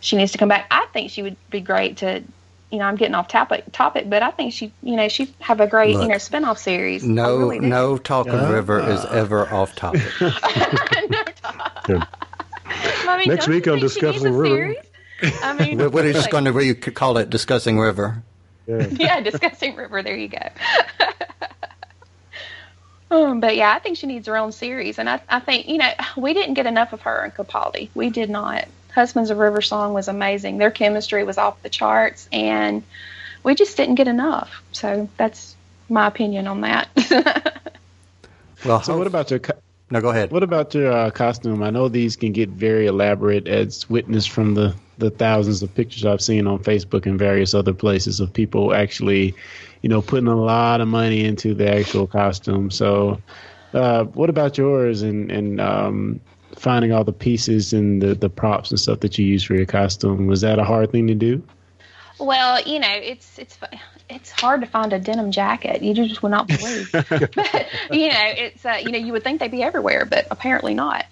[0.00, 0.66] she needs to come back.
[0.70, 2.22] I think she would be great to
[2.70, 5.60] you know, I'm getting off topic topic, but I think she you know, she'd have
[5.60, 7.04] a great, Look, you know, spin-off series.
[7.04, 10.02] No really no talking uh, river uh, is ever off topic.
[10.20, 10.30] no
[11.88, 12.06] yeah.
[13.06, 14.74] I mean, Next week on Discussing River.
[15.22, 18.22] I mean, what is going to be call it Discussing River?
[18.66, 18.86] Yeah.
[18.90, 20.02] yeah, Discussing River.
[20.02, 20.48] There you go.
[23.10, 25.78] Um, but yeah, I think she needs her own series, and I, I think you
[25.78, 27.90] know we didn't get enough of her in Capaldi.
[27.94, 28.66] We did not.
[28.94, 30.58] Husbands of River Song was amazing.
[30.58, 32.82] Their chemistry was off the charts, and
[33.42, 34.62] we just didn't get enough.
[34.72, 35.54] So that's
[35.88, 36.88] my opinion on that.
[38.64, 39.40] well, so what about your?
[39.40, 39.58] Co-
[39.90, 40.30] no, go ahead.
[40.30, 41.62] What about your uh, costume?
[41.62, 46.04] I know these can get very elaborate, as witnessed from the the thousands of pictures
[46.04, 49.34] I've seen on Facebook and various other places of people actually
[49.84, 52.70] you know, putting a lot of money into the actual costume.
[52.70, 53.20] So,
[53.74, 56.20] uh, what about yours and and um,
[56.56, 59.66] finding all the pieces and the the props and stuff that you use for your
[59.66, 60.26] costume?
[60.26, 61.42] Was that a hard thing to do?
[62.18, 63.58] Well, you know, it's it's
[64.08, 65.82] it's hard to find a denim jacket.
[65.82, 66.90] You just would not believe.
[66.92, 70.72] but you know, it's uh, you know, you would think they'd be everywhere, but apparently
[70.72, 71.04] not.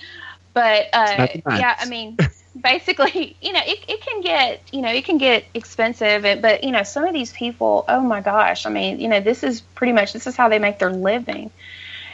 [0.55, 2.17] But uh, yeah, I mean,
[2.59, 6.71] basically, you know, it, it can get, you know, it can get expensive, but, you
[6.71, 9.93] know, some of these people, oh my gosh, I mean, you know, this is pretty
[9.93, 11.51] much, this is how they make their living.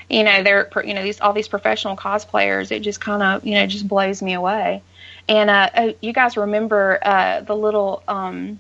[0.08, 3.54] You know, they're, you know, these, all these professional cosplayers, it just kind of, you
[3.54, 4.82] know, just blows me away.
[5.28, 8.58] And, uh, oh, you guys remember, uh, the little, um,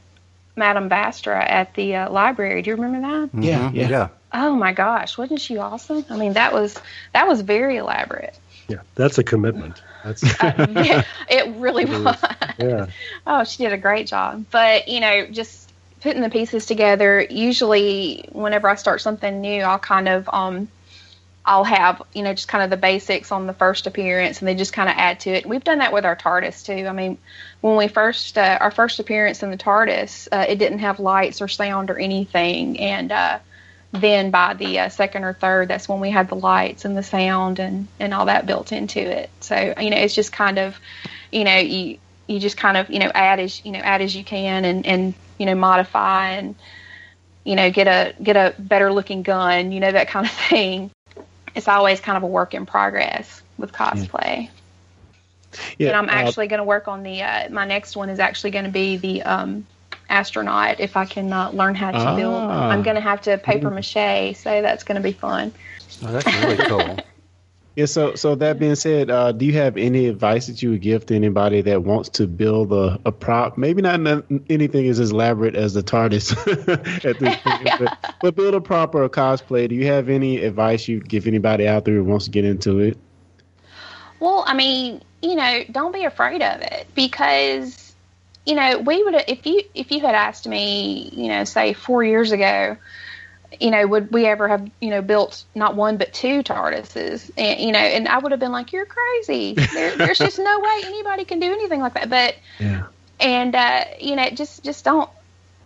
[0.58, 2.60] Madame Vastra at the uh, library.
[2.62, 3.28] Do you remember that?
[3.28, 3.42] Mm-hmm.
[3.42, 4.08] Yeah, yeah, yeah.
[4.32, 6.04] Oh my gosh, wasn't she awesome?
[6.10, 6.78] I mean, that was
[7.14, 8.36] that was very elaborate.
[8.68, 9.82] Yeah, that's a commitment.
[10.04, 12.16] That's uh, it really was.
[12.58, 12.86] Yeah.
[13.26, 14.44] Oh, she did a great job.
[14.50, 17.26] But you know, just putting the pieces together.
[17.28, 20.68] Usually, whenever I start something new, I'll kind of um,
[21.44, 24.54] I'll have you know just kind of the basics on the first appearance, and they
[24.54, 25.46] just kind of add to it.
[25.46, 26.86] We've done that with our TARDIS too.
[26.86, 27.16] I mean,
[27.62, 31.40] when we first uh, our first appearance in the TARDIS, uh, it didn't have lights
[31.40, 33.38] or sound or anything, and uh,
[33.92, 37.02] then by the uh, second or third, that's when we had the lights and the
[37.02, 39.30] sound and, and all that built into it.
[39.40, 40.78] So, you know, it's just kind of,
[41.32, 44.14] you know, you, you just kind of, you know, add as, you know, add as
[44.14, 46.54] you can and, and, you know, modify and,
[47.44, 50.90] you know, get a, get a better looking gun, you know, that kind of thing.
[51.54, 54.50] It's always kind of a work in progress with cosplay.
[55.78, 55.88] Yeah.
[55.88, 58.20] and I'm uh, actually uh, going to work on the, uh, my next one is
[58.20, 59.66] actually going to be the, um,
[60.08, 62.16] astronaut if I can uh, learn how to ah.
[62.16, 62.34] build.
[62.34, 65.52] I'm going to have to paper mache, so that's going to be fun.
[66.02, 66.98] Oh, that's really cool.
[67.78, 67.86] Yeah.
[67.86, 71.06] So, so that being said, uh, do you have any advice that you would give
[71.06, 73.56] to anybody that wants to build a, a prop?
[73.56, 74.00] Maybe not
[74.50, 76.36] anything as elaborate as the TARDIS
[77.04, 77.78] at this point, yeah.
[77.78, 79.68] but, but build a prop or a cosplay.
[79.68, 82.80] Do you have any advice you give anybody out there who wants to get into
[82.80, 82.98] it?
[84.18, 87.87] Well, I mean, you know, don't be afraid of it because,
[88.48, 92.02] you know, we would if you if you had asked me, you know, say four
[92.02, 92.78] years ago,
[93.60, 97.30] you know, would we ever have, you know, built not one but two TARDISes?
[97.36, 99.52] And you know, and I would have been like, "You're crazy.
[99.52, 102.86] There, there's just no way anybody can do anything like that." But Yeah.
[103.20, 105.10] and uh, you know, just just don't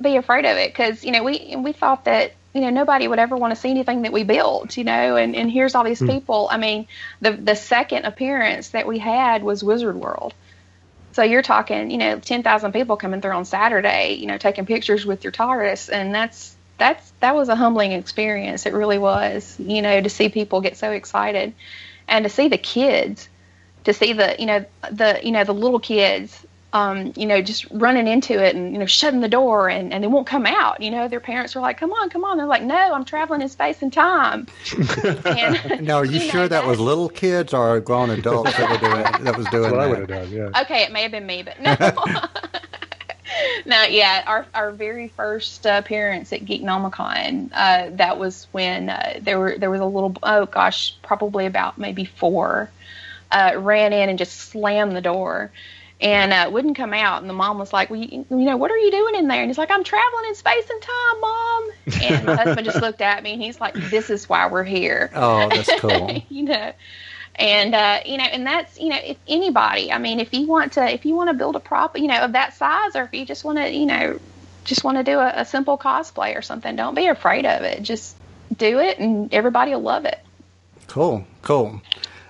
[0.01, 3.21] be afraid of it because you know we we thought that you know nobody would
[3.21, 6.03] ever want to see anything that we built, you know, and and here's all these
[6.03, 6.49] people.
[6.51, 6.89] I mean,
[7.21, 10.35] the the second appearance that we had was Wizard World.
[11.13, 14.67] So you're talking, you know, ten thousand people coming through on Saturday, you know, taking
[14.67, 18.67] pictures with your TARDIS, and that's that's that was a humbling experience.
[18.67, 21.55] It really was, you know, to see people get so excited,
[22.09, 23.29] and to see the kids,
[23.85, 27.67] to see the, you know, the you know the little kids, um, you know, just
[27.71, 30.81] running into it and you know shutting the door and and they won't come out.
[30.81, 33.43] You know, their parents are like, "Come on, come on." They're like, "No, I'm traveling
[33.43, 34.47] in space and time."
[35.27, 38.79] and, Now, are you, know, sure that was little kids or grown adults that were
[38.79, 39.91] doing that was doing That's what I that?
[39.91, 40.31] would have done.
[40.31, 40.61] Yeah.
[40.63, 41.77] Okay, it may have been me, but no.
[43.67, 49.19] no, yeah, our our very first uh, appearance at Geeknomicon, uh, that was when uh,
[49.21, 52.71] there were there was a little oh gosh, probably about maybe four,
[53.31, 55.51] uh, ran in and just slammed the door.
[56.03, 58.73] And uh, wouldn't come out, and the mom was like, "Well, you, you know, what
[58.73, 61.71] are you doing in there?" And he's like, "I'm traveling in space and time, mom."
[62.03, 65.11] And my husband just looked at me, and he's like, "This is why we're here."
[65.15, 66.21] Oh, that's cool.
[66.29, 66.73] you know
[67.37, 70.75] and uh, you know and that's you know if anybody i mean if you want
[70.75, 73.15] to if you want to build a prop you know of that size or if
[73.15, 74.21] you just want to you know
[74.65, 77.83] just want to do a, a simple cosplay or something don't be afraid of it
[77.83, 78.15] just
[78.55, 80.19] do it and everybody will love it
[80.93, 81.81] Cool, cool.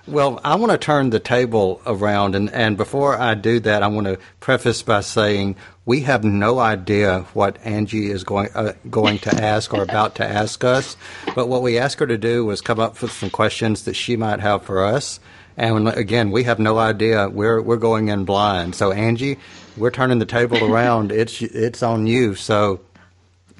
[0.05, 3.87] Well, I want to turn the table around, and, and before I do that, I
[3.87, 9.19] want to preface by saying we have no idea what Angie is going uh, going
[9.19, 10.97] to ask or about to ask us.
[11.35, 14.17] But what we asked her to do was come up with some questions that she
[14.17, 15.21] might have for us.
[15.55, 17.29] And again, we have no idea.
[17.29, 18.75] We're we're going in blind.
[18.75, 19.37] So Angie,
[19.77, 21.13] we're turning the table around.
[21.13, 22.35] It's it's on you.
[22.35, 22.81] So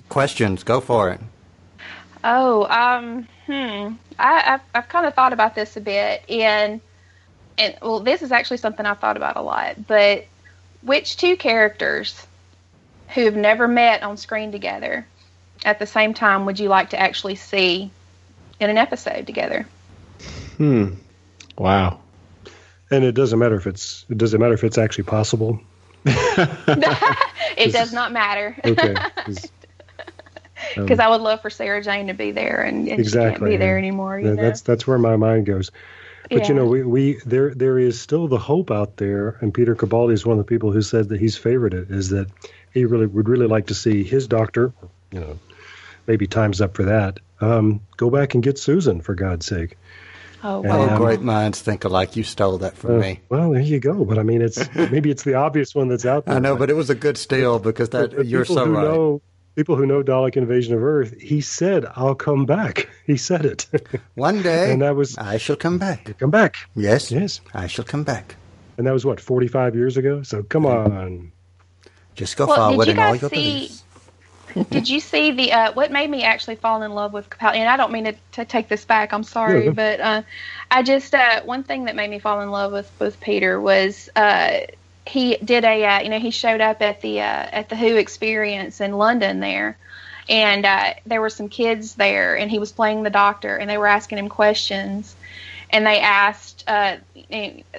[0.09, 1.21] questions, go for it.
[2.25, 6.81] oh um hmm I, I've, I've kind of thought about this a bit and
[7.57, 10.25] and well this is actually something i've thought about a lot but
[10.83, 12.25] which two characters
[13.13, 15.05] who have never met on screen together
[15.65, 17.91] at the same time would you like to actually see
[18.59, 19.65] in an episode together
[20.57, 20.93] Hmm.
[21.57, 21.99] Wow.
[22.91, 25.59] And it doesn't matter if it's it doesn't matter if it's actually possible.
[26.05, 28.95] it does not matter Okay.
[30.75, 33.43] 'Cause because I would love for Sarah Jane to be there, and, and she can't
[33.43, 33.85] be there yeah.
[33.87, 34.19] anymore.
[34.19, 34.41] You That- know?
[34.43, 35.71] That's that's where my mind goes.
[36.31, 39.75] But you know, we, we there there is still the hope out there, and Peter
[39.75, 41.91] Capaldi is one of the people who said that he's favored it.
[41.91, 42.27] Is that
[42.73, 44.73] he really would really like to see his doctor,
[45.11, 45.37] you know,
[46.07, 47.19] maybe time's up for that.
[47.41, 49.77] Um, go back and get Susan for God's sake.
[50.43, 50.79] oh, wow.
[50.79, 52.15] Oh, Um, great minds think alike.
[52.15, 53.19] You stole that from Uh, me.
[53.29, 54.03] Well, there you go.
[54.05, 56.35] But I mean, it's maybe it's the obvious one that's out there.
[56.35, 58.83] I know, but it was a good steal because that but you're so right.
[58.85, 59.21] Know,
[59.55, 63.67] people who know Dalek Invasion of Earth, he said, "I'll come back." He said it,
[64.15, 66.17] One day, and that was I shall come back.
[66.17, 66.55] come back.
[66.75, 68.35] Yes, Yes, I shall come back.
[68.77, 70.23] and that was what forty-five years ago.
[70.23, 71.31] So come on.
[72.15, 73.83] Just go Well, forward did you in all your see- beliefs.
[74.69, 77.55] Did you see the uh, what made me actually fall in love with Capaldi?
[77.55, 79.11] And I don't mean to, to take this back.
[79.11, 79.71] I'm sorry, Yeah.
[79.71, 80.21] but uh,
[80.69, 84.09] I just uh, one thing that made me fall in love with with Peter was
[84.15, 84.59] uh,
[85.05, 87.95] he did a uh, you know he showed up at the uh, at the Who
[87.95, 89.77] experience in London there,
[90.29, 93.77] and uh, there were some kids there, and he was playing the Doctor, and they
[93.77, 95.15] were asking him questions,
[95.69, 96.97] and they asked uh,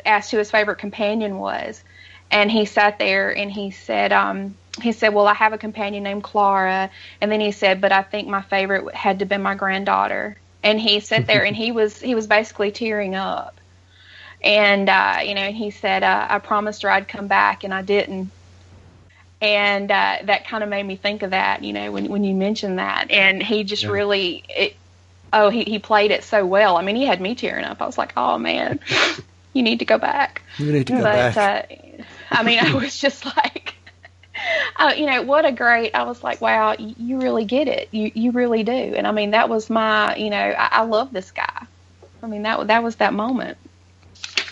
[0.04, 1.82] asked who his favorite companion was,
[2.30, 4.12] and he sat there and he said.
[4.12, 7.92] Um, he said, "Well, I have a companion named Clara," and then he said, "But
[7.92, 11.72] I think my favorite had to be my granddaughter." And he sat there and he
[11.72, 13.60] was he was basically tearing up,
[14.44, 17.74] and uh, you know, and he said, uh, "I promised her I'd come back, and
[17.74, 18.32] I didn't."
[19.42, 22.34] And uh, that kind of made me think of that, you know, when when you
[22.34, 23.90] mentioned that, and he just Yeah.
[23.90, 24.80] really, it,
[25.32, 26.76] oh, he he played it so well.
[26.76, 27.82] I mean, he had me tearing up.
[27.82, 28.80] I was like, "Oh man,
[29.54, 31.36] you need to go back." You need to go but back.
[31.36, 31.62] uh,
[32.30, 33.74] I mean, I was just like,
[34.78, 35.94] uh, you know, what a great.
[35.94, 37.88] I was like, wow, you really get it.
[37.92, 38.72] You you really do.
[38.72, 41.66] And I mean, that was my, you know, I, I love this guy.
[42.22, 43.58] I mean, that that was that moment.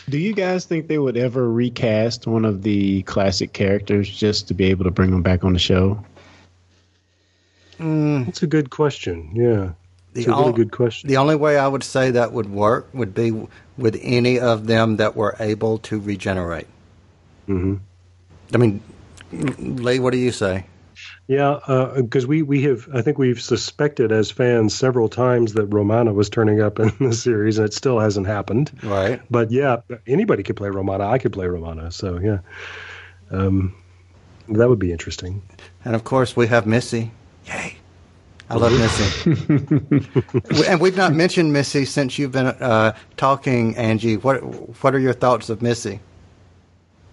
[0.09, 4.55] Do you guys think they would ever recast one of the classic characters just to
[4.55, 6.05] be able to bring them back on the show?
[7.79, 9.31] That's a good question.
[9.35, 9.71] Yeah,
[10.15, 11.09] it's The a really all- good question.
[11.09, 13.33] The only way I would say that would work would be
[13.77, 16.67] with any of them that were able to regenerate.
[17.47, 17.77] hmm
[18.55, 18.83] I mean,
[19.33, 20.67] Lee, what do you say?
[21.33, 25.65] Yeah, because uh, we, we have, I think we've suspected as fans several times that
[25.65, 28.71] Romana was turning up in the series, and it still hasn't happened.
[28.83, 29.19] Right.
[29.31, 31.09] But yeah, anybody could play Romana.
[31.09, 31.91] I could play Romana.
[31.91, 32.41] So yeah,
[33.31, 33.75] um,
[34.51, 35.41] that would be interesting.
[35.87, 37.11] And of course, we have Missy.
[37.47, 37.77] Yay.
[38.51, 40.67] I love Missy.
[40.69, 44.19] and we've not mentioned Missy since you've been uh, talking, Angie.
[44.19, 44.43] What
[44.83, 46.01] What are your thoughts of Missy?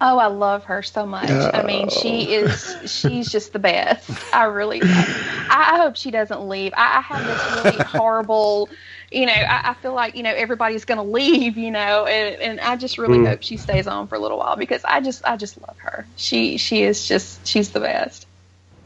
[0.01, 1.29] Oh, I love her so much.
[1.29, 1.51] Oh.
[1.53, 4.09] I mean, she is, she's just the best.
[4.33, 6.73] I really, I, I hope she doesn't leave.
[6.77, 8.69] I, I have this really horrible,
[9.11, 12.41] you know, I, I, feel like, you know, everybody's going to leave, you know, and,
[12.41, 13.27] and I just really mm.
[13.27, 16.05] hope she stays on for a little while because I just, I just love her.
[16.15, 18.25] She, she is just, she's the best.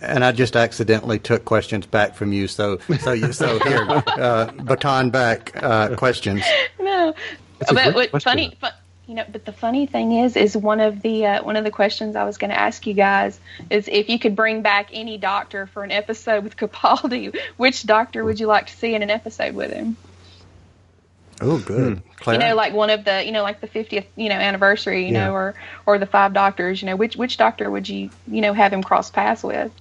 [0.02, 2.48] And I just accidentally took questions back from you.
[2.48, 6.44] So, so you, so here, uh, baton back, uh, questions.
[6.80, 7.14] No,
[7.72, 8.72] but what, funny, fun,
[9.08, 11.72] you know, but the funny thing is, is one of the uh, one of the
[11.72, 13.40] questions I was going to ask you guys
[13.70, 18.24] is if you could bring back any doctor for an episode with Capaldi, which doctor
[18.24, 19.98] would you like to see in an episode with him?
[21.42, 22.02] Oh, good.
[22.22, 22.32] Hmm.
[22.32, 25.14] You know, like one of the, you know, like the 50th, you know, anniversary, you
[25.14, 25.26] yeah.
[25.26, 26.82] know, or or the five doctors.
[26.82, 29.72] You know, which which doctor would you, you know, have him cross paths with?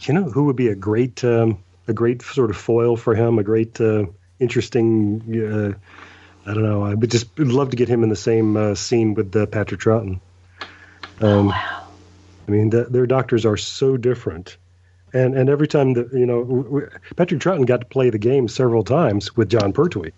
[0.00, 1.58] You know, who would be a great um,
[1.88, 4.06] a great sort of foil for him, a great uh,
[4.38, 5.22] interesting.
[5.76, 5.78] Uh,
[6.44, 6.82] I don't know.
[6.82, 9.80] I would just love to get him in the same uh, scene with uh, Patrick
[9.80, 10.20] Troughton.
[11.20, 11.86] Oh, um, oh, wow.
[12.48, 14.56] I mean, the, their doctors are so different,
[15.12, 16.82] and and every time that you know, we,
[17.14, 20.10] Patrick Troughton got to play the game several times with Jon Pertwee,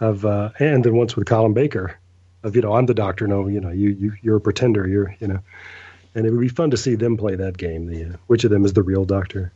[0.00, 1.96] of uh, and then once with Colin Baker,
[2.42, 3.28] of you know, I'm the doctor.
[3.28, 4.88] No, you know, you you you're a pretender.
[4.88, 5.38] You're you know,
[6.16, 7.86] and it would be fun to see them play that game.
[7.86, 9.52] The uh, which of them is the real doctor?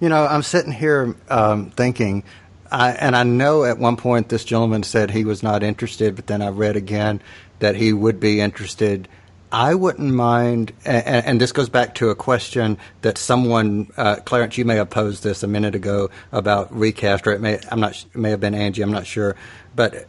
[0.00, 2.24] You know, I'm sitting here um, thinking
[2.70, 6.26] I, and I know at one point this gentleman said he was not interested, but
[6.26, 7.20] then I read again
[7.58, 9.08] that he would be interested.
[9.52, 14.58] I wouldn't mind, and, and this goes back to a question that someone, uh, Clarence,
[14.58, 17.92] you may have posed this a minute ago about recast, or it may, I'm not,
[17.92, 19.36] it may have been Angie, I'm not sure,
[19.76, 20.06] but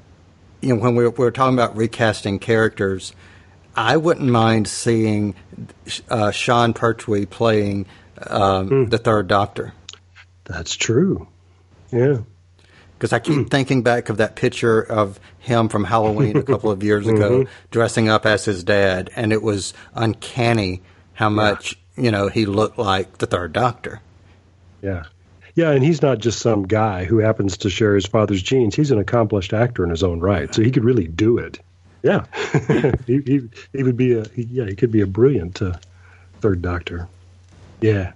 [0.61, 3.13] you know, when we we're, talking about recasting characters,
[3.75, 5.35] I wouldn't mind seeing
[6.09, 7.85] uh, Sean Pertwee playing
[8.25, 8.89] um, mm.
[8.89, 9.73] the Third Doctor.
[10.45, 11.27] That's true.
[11.91, 12.21] Yeah
[12.97, 16.83] because I keep thinking back of that picture of him from Halloween a couple of
[16.83, 17.51] years ago mm-hmm.
[17.71, 20.81] dressing up as his dad, and it was uncanny
[21.13, 22.03] how much yeah.
[22.03, 24.01] you know he looked like the Third Doctor.
[24.81, 25.05] Yeah,
[25.55, 28.75] yeah, and he's not just some guy who happens to share his father's genes.
[28.75, 31.59] He's an accomplished actor in his own right, so he could really do it.
[32.03, 32.25] Yeah,
[33.07, 35.73] he, he, he would be a he, yeah he could be a brilliant uh,
[36.41, 37.07] Third Doctor.
[37.81, 38.13] Yeah.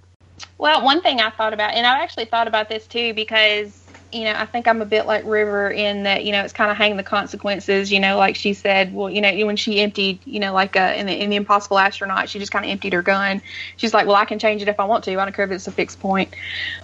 [0.58, 3.79] Well, one thing I thought about, and I actually thought about this too, because
[4.12, 6.70] you know, I think I'm a bit like River in that, you know, it's kind
[6.70, 10.20] of hanging the consequences, you know, like she said, well, you know, when she emptied,
[10.24, 12.92] you know, like uh, in, the, in the Impossible Astronaut, she just kind of emptied
[12.92, 13.40] her gun.
[13.76, 15.12] She's like, well, I can change it if I want to.
[15.12, 16.34] I don't care if it's a fixed point.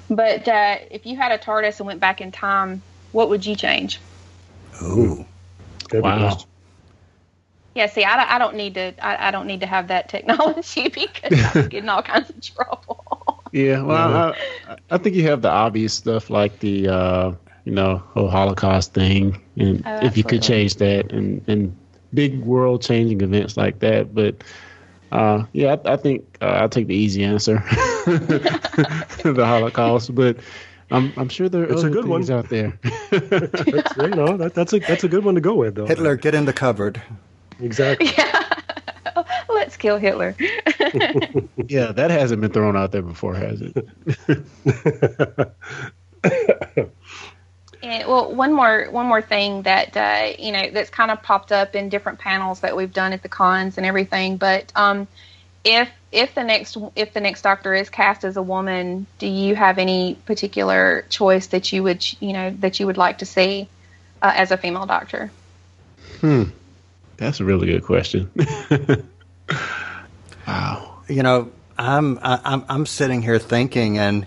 [0.08, 3.56] But uh, if you had a TARDIS and went back in time, what would you
[3.56, 4.00] change?
[4.80, 5.26] Oh,
[5.92, 6.38] wow.
[7.74, 8.94] Yeah, see, I, I don't need to.
[9.04, 13.04] I, I don't need to have that technology because I'm getting all kinds of trouble.
[13.56, 14.34] Yeah, well,
[14.68, 17.32] I, I, think you have the obvious stuff like the uh,
[17.64, 21.74] you know whole Holocaust thing, and oh, if you could change that, and and
[22.12, 24.14] big world changing events like that.
[24.14, 24.44] But
[25.10, 27.54] uh, yeah, I, I think uh, I'll take the easy answer,
[28.04, 30.14] the Holocaust.
[30.14, 30.36] But
[30.90, 32.38] I'm I'm sure there are it's other a good things one.
[32.38, 32.78] out there.
[33.10, 35.86] that's, you know, that, that's a that's a good one to go with, though.
[35.86, 37.00] Hitler, get in the cupboard.
[37.58, 38.10] Exactly.
[38.18, 38.42] Yeah.
[39.48, 40.34] Let's kill Hitler.
[40.38, 43.76] yeah, that hasn't been thrown out there before, has it?
[47.82, 51.52] and, well, one more one more thing that uh, you know that's kind of popped
[51.52, 54.36] up in different panels that we've done at the cons and everything.
[54.36, 55.06] But um,
[55.64, 59.54] if if the next if the next Doctor is cast as a woman, do you
[59.54, 63.68] have any particular choice that you would you know that you would like to see
[64.22, 65.30] uh, as a female Doctor?
[66.20, 66.44] Hmm.
[67.16, 68.30] That's a really good question.
[70.46, 71.02] wow.
[71.08, 74.26] You know, I'm I'm I'm sitting here thinking, and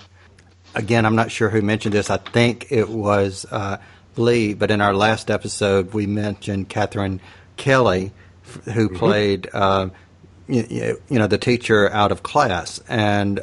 [0.75, 2.09] again, I'm not sure who mentioned this.
[2.09, 3.77] I think it was uh,
[4.15, 7.21] Lee, but in our last episode, we mentioned Katherine
[7.57, 8.11] Kelly,
[8.65, 8.95] who mm-hmm.
[8.95, 9.89] played uh,
[10.47, 13.41] you, you know the teacher out of class, and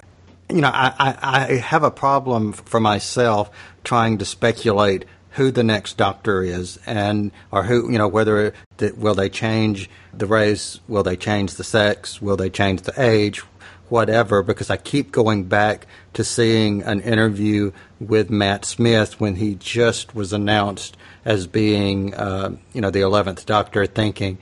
[0.49, 3.51] you know I, I, I have a problem for myself
[3.85, 5.05] trying to speculate
[5.37, 9.89] who the next doctor is and or who you know whether the, will they change
[10.13, 10.81] the race?
[10.89, 12.21] Will they change the sex?
[12.21, 13.41] Will they change the age?
[13.89, 17.71] Whatever because I keep going back to seeing an interview
[18.01, 23.47] with Matt Smith when he just was announced as being uh, you know the 11th
[23.47, 24.39] doctor thinking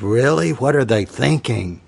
[0.00, 0.50] really?
[0.50, 1.80] What are they thinking?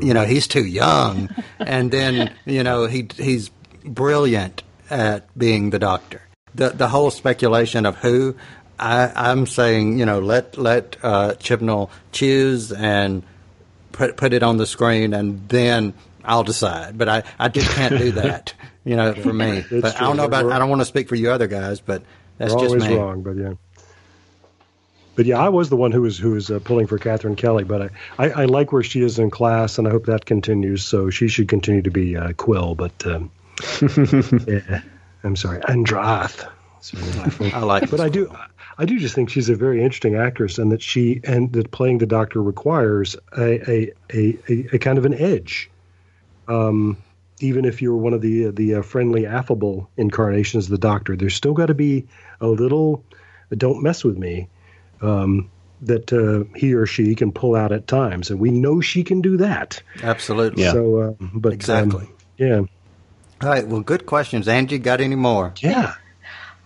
[0.00, 1.28] You know he's too young,
[1.60, 3.50] and then you know he he's
[3.84, 6.22] brilliant at being the doctor.
[6.54, 8.36] The the whole speculation of who
[8.78, 13.22] I, am saying, you know, let let uh, Chibnall choose and
[13.92, 15.94] put put it on the screen, and then
[16.24, 16.98] I'll decide.
[16.98, 19.64] But I, I just can't do that, you know, for me.
[19.70, 20.50] but I don't know about.
[20.50, 22.02] I don't want to speak for you other guys, but
[22.38, 22.96] that's just always me.
[22.96, 23.22] wrong.
[23.22, 23.54] But yeah.
[25.14, 27.64] But yeah, I was the one who was who was uh, pulling for Katherine Kelly.
[27.64, 30.84] But I, I, I, like where she is in class, and I hope that continues.
[30.84, 32.74] So she should continue to be uh, Quill.
[32.74, 33.30] But um,
[34.48, 34.80] yeah,
[35.24, 36.48] I'm sorry, Andrath.
[37.54, 38.34] I like, but I do.
[38.78, 41.98] I do just think she's a very interesting actress, and that she and that playing
[41.98, 45.70] the Doctor requires a a, a, a, a kind of an edge.
[46.48, 46.96] Um,
[47.40, 51.34] even if you're one of the the uh, friendly, affable incarnations of the Doctor, there's
[51.34, 52.06] still got to be
[52.40, 53.04] a little
[53.56, 54.48] "don't mess with me"
[55.02, 55.50] um,
[55.82, 59.20] that uh, he or she can pull out at times, and we know she can
[59.20, 59.82] do that.
[60.02, 60.64] Absolutely.
[60.64, 62.06] So, uh, but um, exactly.
[62.06, 62.62] Um, yeah.
[63.42, 63.66] All right.
[63.66, 64.78] Well, good questions, Angie.
[64.78, 65.52] Got any more?
[65.58, 65.94] Yeah.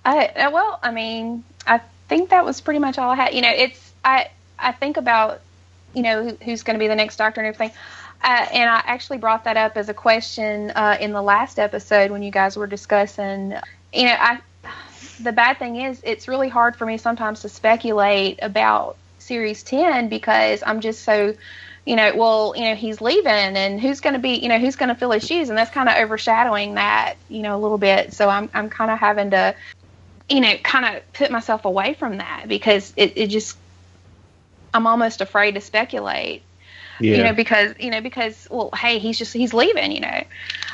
[0.05, 3.35] I, uh, well, I mean, I think that was pretty much all I had.
[3.35, 5.41] You know, it's I I think about
[5.95, 7.77] you know who, who's going to be the next doctor and everything.
[8.23, 12.11] Uh, and I actually brought that up as a question uh, in the last episode
[12.11, 13.55] when you guys were discussing.
[13.93, 14.41] You know, I
[15.21, 20.09] the bad thing is it's really hard for me sometimes to speculate about Series Ten
[20.09, 21.35] because I'm just so
[21.87, 24.77] you know, well, you know, he's leaving and who's going to be, you know, who's
[24.77, 25.49] going to fill his shoes.
[25.49, 28.13] And that's kind of overshadowing that, you know, a little bit.
[28.13, 29.55] So I'm, I'm kind of having to
[30.29, 33.57] you know, kind of put myself away from that because it, it just,
[34.75, 36.43] I'm almost afraid to speculate.
[36.99, 37.17] Yeah.
[37.19, 40.25] You know, because you know, because well, hey, he's just he's leaving, you know.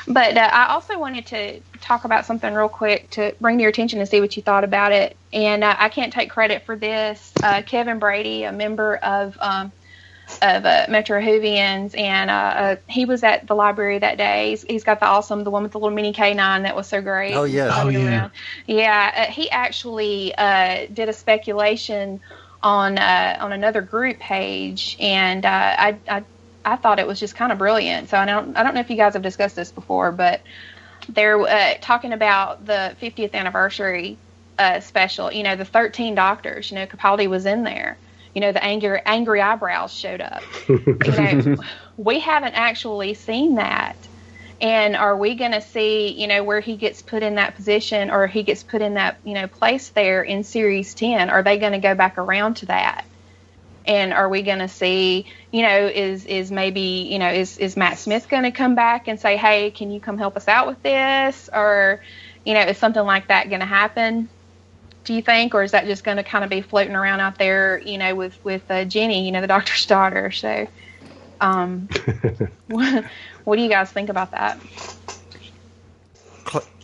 [0.07, 3.69] But uh, I also wanted to talk about something real quick to bring to your
[3.69, 5.17] attention and see what you thought about it.
[5.33, 7.33] And uh, I can't take credit for this.
[7.43, 9.73] Uh, Kevin Brady, a member of um,
[10.41, 14.51] of uh, Metro Whovians, and uh, uh, he was at the library that day.
[14.51, 17.01] He's, he's got the awesome, the one with the little mini canine that was so
[17.01, 17.33] great.
[17.33, 18.29] Oh yeah, oh yeah,
[18.65, 19.11] yeah.
[19.15, 22.19] Uh, he actually uh, did a speculation
[22.61, 26.23] on uh, on another group page, and I, I
[26.65, 28.09] I thought it was just kind of brilliant.
[28.09, 30.41] So I don't I don't know if you guys have discussed this before, but
[31.09, 34.17] they're talking about the 50th anniversary
[34.79, 35.31] special.
[35.31, 36.71] You know, the 13 doctors.
[36.71, 37.97] You know, Capaldi was in there
[38.33, 40.43] you know, the angry angry eyebrows showed up.
[40.67, 41.55] you know,
[41.97, 43.95] we haven't actually seen that.
[44.61, 48.09] And are we going to see, you know, where he gets put in that position
[48.09, 51.29] or he gets put in that, you know, place there in series 10?
[51.29, 53.05] Are they going to go back around to that?
[53.85, 57.75] And are we going to see, you know, is is maybe, you know, is is
[57.75, 60.67] Matt Smith going to come back and say, "Hey, can you come help us out
[60.67, 61.99] with this?" or
[62.45, 64.29] you know, is something like that going to happen?
[65.03, 67.37] Do you think, or is that just going to kind of be floating around out
[67.37, 70.31] there, you know, with with uh, Jenny, you know, the doctor's daughter?
[70.31, 70.67] So,
[71.41, 71.89] um,
[72.67, 73.05] what,
[73.43, 74.59] what do you guys think about that?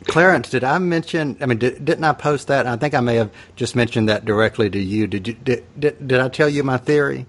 [0.06, 1.38] Clarence, did I mention?
[1.42, 2.66] I mean, did, not I post that?
[2.66, 5.08] I think I may have just mentioned that directly to you.
[5.08, 5.34] Did you?
[5.34, 7.26] Did, did, did I tell you my theory?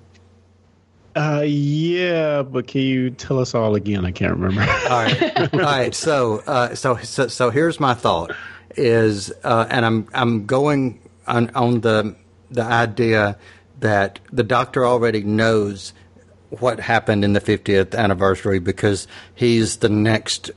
[1.15, 4.07] Uh, yeah, but can you tell us all again?
[4.07, 4.63] I can't remember.
[4.63, 5.95] all right, all right.
[5.95, 8.31] So, uh, so, so, so here's my thought
[8.77, 12.17] is, uh, and I'm I'm going on, on the
[12.51, 13.39] the idea
[13.81, 15.93] that the doctor already knows
[16.51, 20.51] what happened in the 50th anniversary because he's the next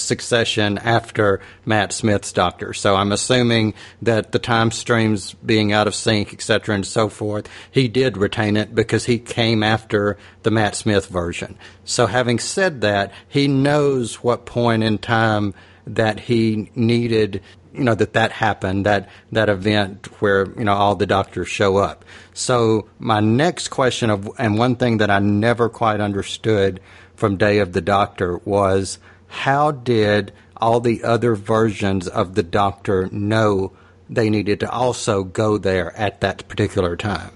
[0.00, 2.72] succession after Matt Smith's doctor.
[2.72, 7.48] So I'm assuming that the time streams being out of sync, etc., and so forth,
[7.70, 11.58] he did retain it because he came after the Matt Smith version.
[11.84, 15.54] So having said that, he knows what point in time
[15.86, 17.42] that he needed
[17.72, 21.76] you know that that happened that that event where you know all the doctors show
[21.76, 22.04] up.
[22.34, 26.80] So my next question of and one thing that i never quite understood
[27.14, 28.98] from day of the doctor was
[29.28, 33.72] how did all the other versions of the doctor know
[34.08, 37.32] they needed to also go there at that particular time?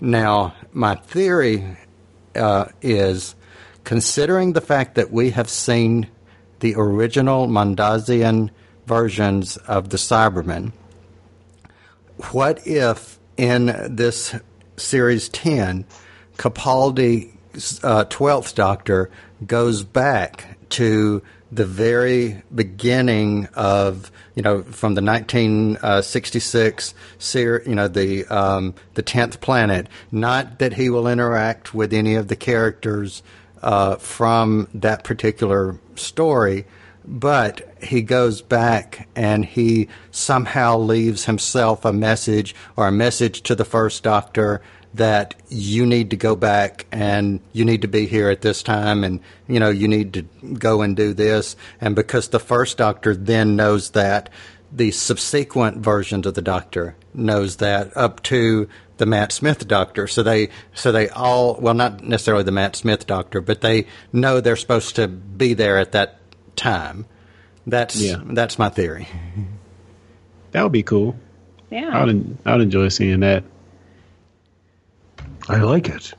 [0.00, 1.76] Now my theory
[2.34, 3.34] uh, is
[3.84, 6.08] considering the fact that we have seen
[6.60, 8.50] the original Mondasian
[8.90, 10.72] versions of the Cybermen.
[12.32, 14.34] What if in this
[14.76, 15.84] series 10,
[16.36, 19.08] Capaldi's uh, 12th Doctor
[19.46, 21.22] goes back to
[21.52, 29.02] the very beginning of you know from the 1966 ser- you know the um, the
[29.02, 33.24] 10th planet not that he will interact with any of the characters
[33.62, 36.66] uh, from that particular story
[37.04, 43.54] but he goes back and he somehow leaves himself a message or a message to
[43.54, 44.60] the first doctor
[44.92, 49.04] that you need to go back and you need to be here at this time
[49.04, 50.22] and you know you need to
[50.54, 54.28] go and do this and because the first doctor then knows that
[54.72, 58.68] the subsequent versions of the doctor knows that up to
[59.00, 60.06] the Matt Smith doctor.
[60.06, 64.40] So they so they all well not necessarily the Matt Smith doctor, but they know
[64.40, 66.19] they're supposed to be there at that
[66.56, 67.06] time.
[67.66, 68.20] That's Yeah.
[68.24, 69.06] that's my theory.
[70.52, 71.16] That would be cool.
[71.70, 71.90] Yeah.
[71.92, 73.44] I would I would enjoy seeing that.
[75.48, 76.12] I like it.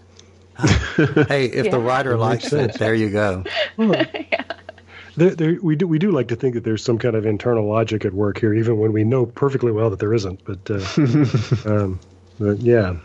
[0.57, 1.85] Hey, if the Yeah.
[1.87, 3.43] writer likes it, there you go.
[5.17, 7.67] There, there, we do we do like to think that there's some kind of internal
[7.67, 10.39] logic at work here, even when we know perfectly well that there isn't.
[10.45, 10.85] But, uh,
[11.69, 11.99] um,
[12.39, 12.95] but yeah,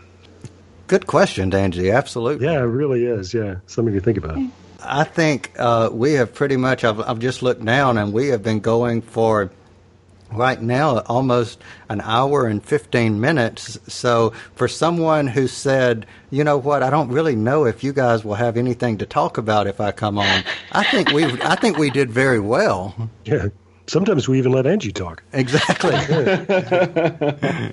[0.87, 1.91] Good question, Angie.
[1.91, 2.45] Absolutely.
[2.45, 3.33] yeah, it really is.
[3.33, 4.39] Yeah, something to think about.
[4.87, 6.83] I think uh, we have pretty much.
[6.83, 9.51] I've, I've just looked down, and we have been going for
[10.31, 11.59] right now almost
[11.89, 13.79] an hour and 15 minutes.
[13.87, 18.23] So, for someone who said, you know what, I don't really know if you guys
[18.25, 21.77] will have anything to talk about if I come on, I think we I think
[21.77, 23.09] we did very well.
[23.25, 23.47] Yeah,
[23.87, 25.23] sometimes we even let Angie talk.
[25.33, 25.95] Exactly.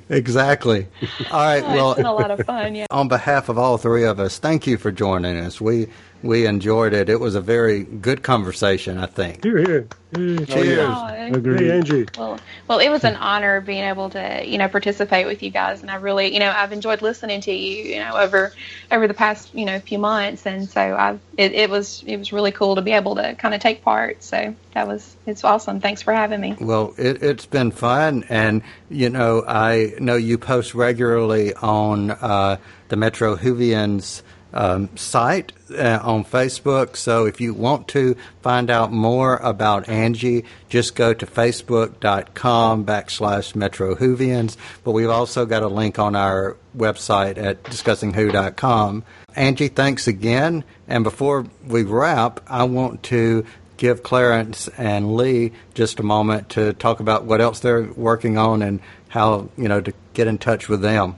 [0.09, 0.87] exactly.
[1.31, 1.63] All right.
[1.65, 2.75] Oh, it's been a lot of fun.
[2.75, 2.87] Yeah.
[2.91, 5.61] on behalf of all three of us, thank you for joining us.
[5.61, 5.89] We
[6.25, 7.09] we enjoyed it.
[7.09, 9.45] It was a very good conversation, I think.
[9.45, 9.89] Here, here.
[10.17, 10.89] Hey, Cheers.
[10.91, 11.61] Oh, Agreed.
[11.61, 12.07] Hey, Angie.
[12.17, 15.83] Well, well, it was an honor being able to, you know, participate with you guys,
[15.83, 18.53] and I really, you know, I've enjoyed listening to you, you know, over
[18.91, 22.33] over the past, you know, few months, and so I, it, it was it was
[22.33, 24.23] really cool to be able to kind of take part.
[24.23, 25.81] So that was it's awesome.
[25.81, 26.57] Thanks for having me.
[26.59, 32.59] Well, it, it's been fun, and you know, I know you post regularly on uh,
[32.89, 34.23] the Metro Whovians
[34.55, 36.97] um, site uh, on Facebook.
[36.97, 43.55] So if you want to find out more about Angie, just go to facebook.com backslash
[43.55, 44.57] Metro Whovians.
[44.85, 49.05] But we've also got a link on our website at discussingwho.com.
[49.37, 50.65] Angie, thanks again.
[50.87, 53.45] And before we wrap, I want to
[53.77, 58.63] give Clarence and Lee just a moment to talk about what else they're working on
[58.63, 61.17] and how, you know, to get in touch with them.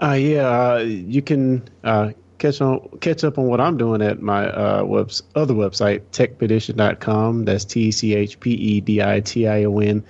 [0.00, 4.20] Uh, yeah, uh, you can uh, catch on catch up on what I'm doing at
[4.20, 7.44] my uh, webs other website, techpedition.com.
[7.44, 10.04] That's T C H P E D I T I O N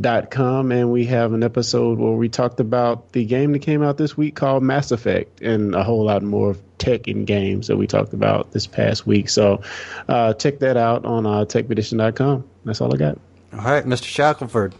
[0.00, 0.72] dot com.
[0.72, 4.16] And we have an episode where we talked about the game that came out this
[4.16, 7.86] week called Mass Effect and a whole lot more of tech in games that we
[7.86, 9.28] talked about this past week.
[9.28, 9.62] So
[10.08, 12.48] uh, check that out on uh, techpedition.com.
[12.64, 13.18] That's all I got.
[13.52, 14.04] All right, Mr.
[14.04, 14.74] Shackelford.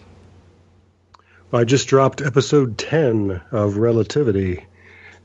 [1.55, 4.65] I just dropped episode 10 of Relativity,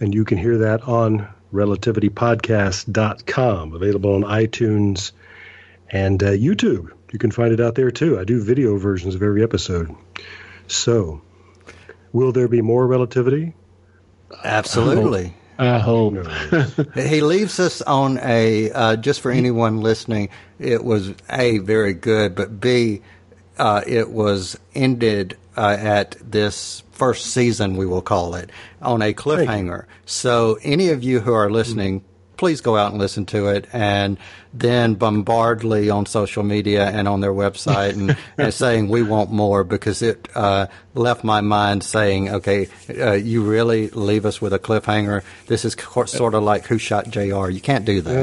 [0.02, 5.12] and you can hear that on relativitypodcast.com, available on iTunes
[5.90, 6.92] and uh, YouTube.
[7.12, 8.20] You can find it out there too.
[8.20, 9.96] I do video versions of every episode.
[10.68, 11.22] So,
[12.12, 13.54] will there be more relativity?
[14.44, 15.34] Absolutely.
[15.58, 16.28] I hope.
[16.96, 20.30] He leaves us on a, uh, just for anyone listening,
[20.60, 23.02] it was A, very good, but B,
[23.58, 28.50] uh, it was ended uh, at this first season, we will call it,
[28.82, 29.86] on a cliffhanger.
[30.06, 32.04] So, any of you who are listening,
[32.38, 34.18] please go out and listen to it and
[34.54, 39.32] then bombard Lee on social media and on their website and, and saying we want
[39.32, 44.54] more because it uh, left my mind saying, okay, uh, you really leave us with
[44.54, 45.24] a cliffhanger.
[45.48, 47.50] This is co- sort of like Who Shot JR.
[47.50, 48.16] You can't do that.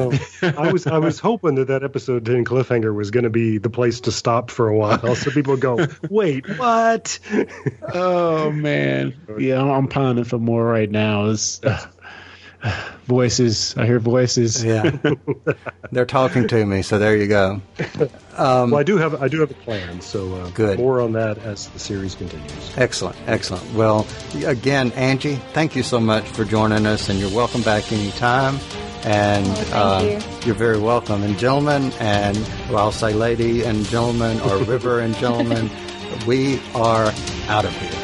[0.42, 3.58] Well, I was I was hoping that that episode 10 cliffhanger was going to be
[3.58, 7.18] the place to stop for a while, so people go, "Wait, what?"
[7.92, 11.26] Oh man, yeah, I'm, I'm pining for more right now.
[11.30, 11.86] It's, uh,
[13.04, 14.64] voices, I hear voices.
[14.64, 14.96] Yeah,
[15.92, 17.60] they're talking to me, so there you go.
[18.38, 20.78] well, I do have I do have a plan, so uh, Good.
[20.78, 22.76] more on that as the series continues.
[22.76, 23.72] Excellent, excellent.
[23.74, 24.06] Well,
[24.44, 28.58] again, Angie, thank you so much for joining us, and you're welcome back anytime.
[29.06, 29.54] And Oh,
[30.00, 31.22] thank uh, you're very welcome.
[31.22, 32.36] And gentlemen, and
[32.70, 35.70] well, I'll say lady and gentlemen, or river and gentlemen,
[36.26, 37.12] we are
[37.48, 38.03] out of here.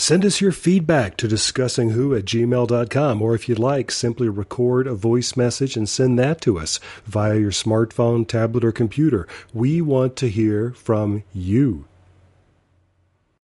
[0.00, 4.94] Send us your feedback to discussingwho at gmail.com, or if you'd like, simply record a
[4.94, 9.28] voice message and send that to us via your smartphone, tablet, or computer.
[9.52, 11.84] We want to hear from you.